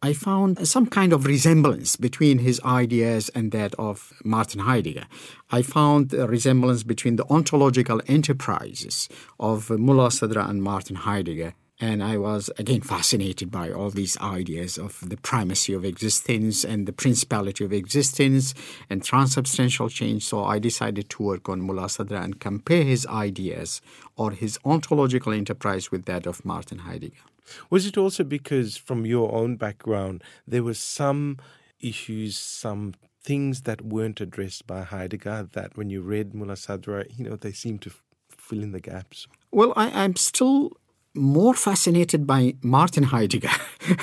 I 0.03 0.13
found 0.13 0.67
some 0.67 0.87
kind 0.87 1.13
of 1.13 1.27
resemblance 1.27 1.95
between 1.95 2.39
his 2.39 2.59
ideas 2.65 3.29
and 3.35 3.51
that 3.51 3.75
of 3.75 4.11
Martin 4.23 4.61
Heidegger. 4.61 5.05
I 5.51 5.61
found 5.61 6.11
a 6.11 6.25
resemblance 6.25 6.81
between 6.81 7.17
the 7.17 7.25
ontological 7.29 8.01
enterprises 8.07 9.07
of 9.39 9.69
Mullah 9.69 10.09
Sadra 10.09 10.49
and 10.49 10.63
Martin 10.63 10.95
Heidegger. 10.95 11.53
And 11.79 12.03
I 12.03 12.17
was 12.17 12.49
again 12.57 12.81
fascinated 12.81 13.51
by 13.51 13.71
all 13.71 13.91
these 13.91 14.17
ideas 14.17 14.79
of 14.79 15.07
the 15.07 15.17
primacy 15.17 15.71
of 15.73 15.85
existence 15.85 16.63
and 16.63 16.87
the 16.87 16.93
principality 16.93 17.63
of 17.63 17.71
existence 17.71 18.55
and 18.89 19.03
transubstantial 19.03 19.87
change. 19.87 20.25
So 20.25 20.43
I 20.43 20.57
decided 20.57 21.11
to 21.11 21.23
work 21.23 21.47
on 21.47 21.61
Mullah 21.61 21.89
Sadra 21.89 22.23
and 22.23 22.39
compare 22.39 22.83
his 22.83 23.05
ideas 23.05 23.81
or 24.15 24.31
his 24.31 24.57
ontological 24.65 25.31
enterprise 25.31 25.91
with 25.91 26.05
that 26.05 26.25
of 26.25 26.43
Martin 26.43 26.79
Heidegger. 26.79 27.21
Was 27.69 27.85
it 27.85 27.97
also 27.97 28.23
because, 28.23 28.77
from 28.77 29.05
your 29.05 29.33
own 29.33 29.55
background, 29.55 30.23
there 30.47 30.63
were 30.63 30.73
some 30.73 31.37
issues, 31.79 32.37
some 32.37 32.93
things 33.23 33.61
that 33.63 33.81
weren't 33.81 34.21
addressed 34.21 34.65
by 34.67 34.83
Heidegger 34.83 35.49
that 35.53 35.77
when 35.77 35.89
you 35.89 36.01
read 36.01 36.33
Mullah 36.33 36.53
Sadra, 36.53 37.05
you 37.17 37.25
know, 37.25 37.35
they 37.35 37.51
seem 37.51 37.77
to 37.79 37.91
fill 38.29 38.63
in 38.63 38.71
the 38.71 38.79
gaps? 38.79 39.27
Well, 39.51 39.73
I, 39.75 40.03
I'm 40.03 40.15
still 40.15 40.71
more 41.13 41.53
fascinated 41.53 42.25
by 42.25 42.55
Martin 42.61 43.03
Heidegger 43.03 43.51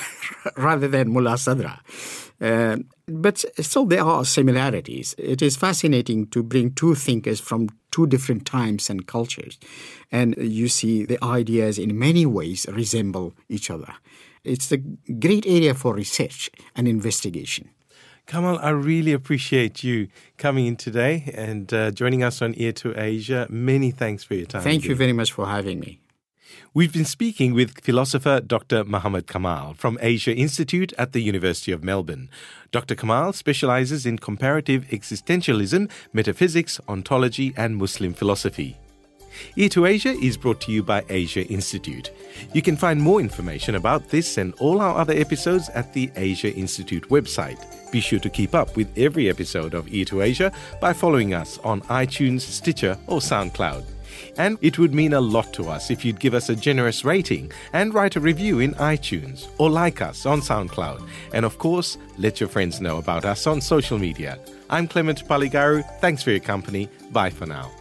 rather 0.57 0.89
than 0.89 1.11
Mullah 1.11 1.35
Sadra. 1.35 1.81
Uh, 2.41 2.83
but 3.09 3.45
still, 3.61 3.87
there 3.87 4.05
are 4.05 4.25
similarities. 4.25 5.15
It 5.19 5.43
is 5.43 5.57
fascinating 5.57 6.27
to 6.29 6.43
bring 6.43 6.73
two 6.73 6.95
thinkers 6.95 7.41
from 7.41 7.71
two 7.91 8.07
different 8.07 8.47
times 8.47 8.91
and 8.91 9.07
cultures, 9.07 9.59
and 10.13 10.37
you 10.37 10.69
see 10.69 11.05
the 11.05 11.23
ideas 11.25 11.79
in 11.79 11.99
many 11.99 12.27
ways 12.27 12.67
resemble 12.71 13.35
each 13.49 13.71
other. 13.71 13.95
It's 14.45 14.71
a 14.73 14.77
great 14.77 15.47
area 15.47 15.75
for 15.75 15.95
research 15.95 16.51
and 16.77 16.87
investigation. 16.87 17.71
Kamal, 18.27 18.59
I 18.61 18.71
really 18.71 19.13
appreciate 19.13 19.83
you 19.83 20.09
coming 20.37 20.67
in 20.67 20.77
today 20.77 21.33
and 21.35 21.73
uh, 21.73 21.91
joining 21.91 22.23
us 22.23 22.43
on 22.43 22.53
Ear 22.59 22.73
to 22.73 22.93
Asia. 22.95 23.47
Many 23.49 23.91
thanks 23.91 24.23
for 24.23 24.35
your 24.35 24.45
time. 24.45 24.63
Thank 24.63 24.85
you 24.85 24.95
very 24.95 25.15
much 25.15 25.33
for 25.33 25.47
having 25.47 25.81
me. 25.81 26.01
We've 26.75 26.93
been 26.93 27.05
speaking 27.05 27.55
with 27.55 27.81
philosopher 27.81 28.41
Dr. 28.41 28.85
Muhammad 28.85 29.27
Kamal 29.27 29.75
from 29.75 29.99
Asia 30.01 30.35
Institute 30.35 30.93
at 30.99 31.13
the 31.13 31.21
University 31.21 31.73
of 31.73 31.83
Melbourne. 31.83 32.31
Dr. 32.71 32.95
Kamal 32.95 33.33
specializes 33.33 34.07
in 34.07 34.19
comparative 34.19 34.85
existentialism, 34.91 35.91
metaphysics, 36.13 36.81
ontology, 36.89 37.53
and 37.57 37.77
Muslim 37.77 38.15
philosophy. 38.15 38.77
Ear 39.57 39.69
to 39.71 39.87
Asia 39.87 40.11
is 40.11 40.37
brought 40.37 40.61
to 40.63 40.73
you 40.73 40.83
by 40.83 41.05
Asia 41.09 41.47
Institute. 41.47 42.11
You 42.53 42.63
can 42.63 42.77
find 42.77 43.01
more 43.01 43.21
information 43.21 43.75
about 43.75 44.09
this 44.09 44.39
and 44.39 44.55
all 44.55 44.81
our 44.81 44.97
other 44.97 45.15
episodes 45.15 45.69
at 45.71 45.93
the 45.93 46.11
Asia 46.17 46.53
Institute 46.55 47.09
website. 47.09 47.59
Be 47.91 48.01
sure 48.01 48.21
to 48.21 48.31
keep 48.31 48.55
up 48.55 48.77
with 48.77 48.89
every 48.97 49.29
episode 49.29 49.75
of 49.75 49.93
Ear 49.93 50.05
to 50.07 50.23
Asia 50.23 50.53
by 50.81 50.93
following 50.93 51.35
us 51.35 51.59
on 51.59 51.83
iTunes, 51.83 52.41
Stitcher, 52.41 52.99
or 53.07 53.21
SoundCloud. 53.21 53.85
And 54.37 54.59
it 54.61 54.79
would 54.79 54.95
mean 54.95 55.13
a 55.13 55.21
lot 55.21 55.53
to 55.55 55.69
us 55.69 55.91
if 55.91 56.05
you'd 56.05 56.21
give 56.21 56.35
us 56.35 56.49
a 56.49 56.57
generous 56.57 57.05
rating 57.05 57.53
and 57.73 57.95
write 57.95 58.17
a 58.17 58.21
review 58.21 58.61
in 58.61 58.75
iTunes 58.75 59.49
or 59.59 59.71
like 59.71 60.01
us 60.01 60.27
on 60.27 60.41
SoundCloud. 60.41 61.07
And 61.33 61.45
of 61.45 61.59
course, 61.59 61.99
let 62.19 62.41
your 62.41 62.49
friends 62.49 62.81
know 62.81 62.99
about 62.99 63.25
us 63.25 63.47
on 63.47 63.61
social 63.61 63.99
media. 63.99 64.39
I'm 64.71 64.87
Clement 64.89 65.27
Paligaru. 65.27 65.85
Thanks 66.01 66.23
for 66.23 66.31
your 66.31 66.41
company. 66.41 66.89
Bye 67.11 67.31
for 67.31 67.47
now. 67.47 67.78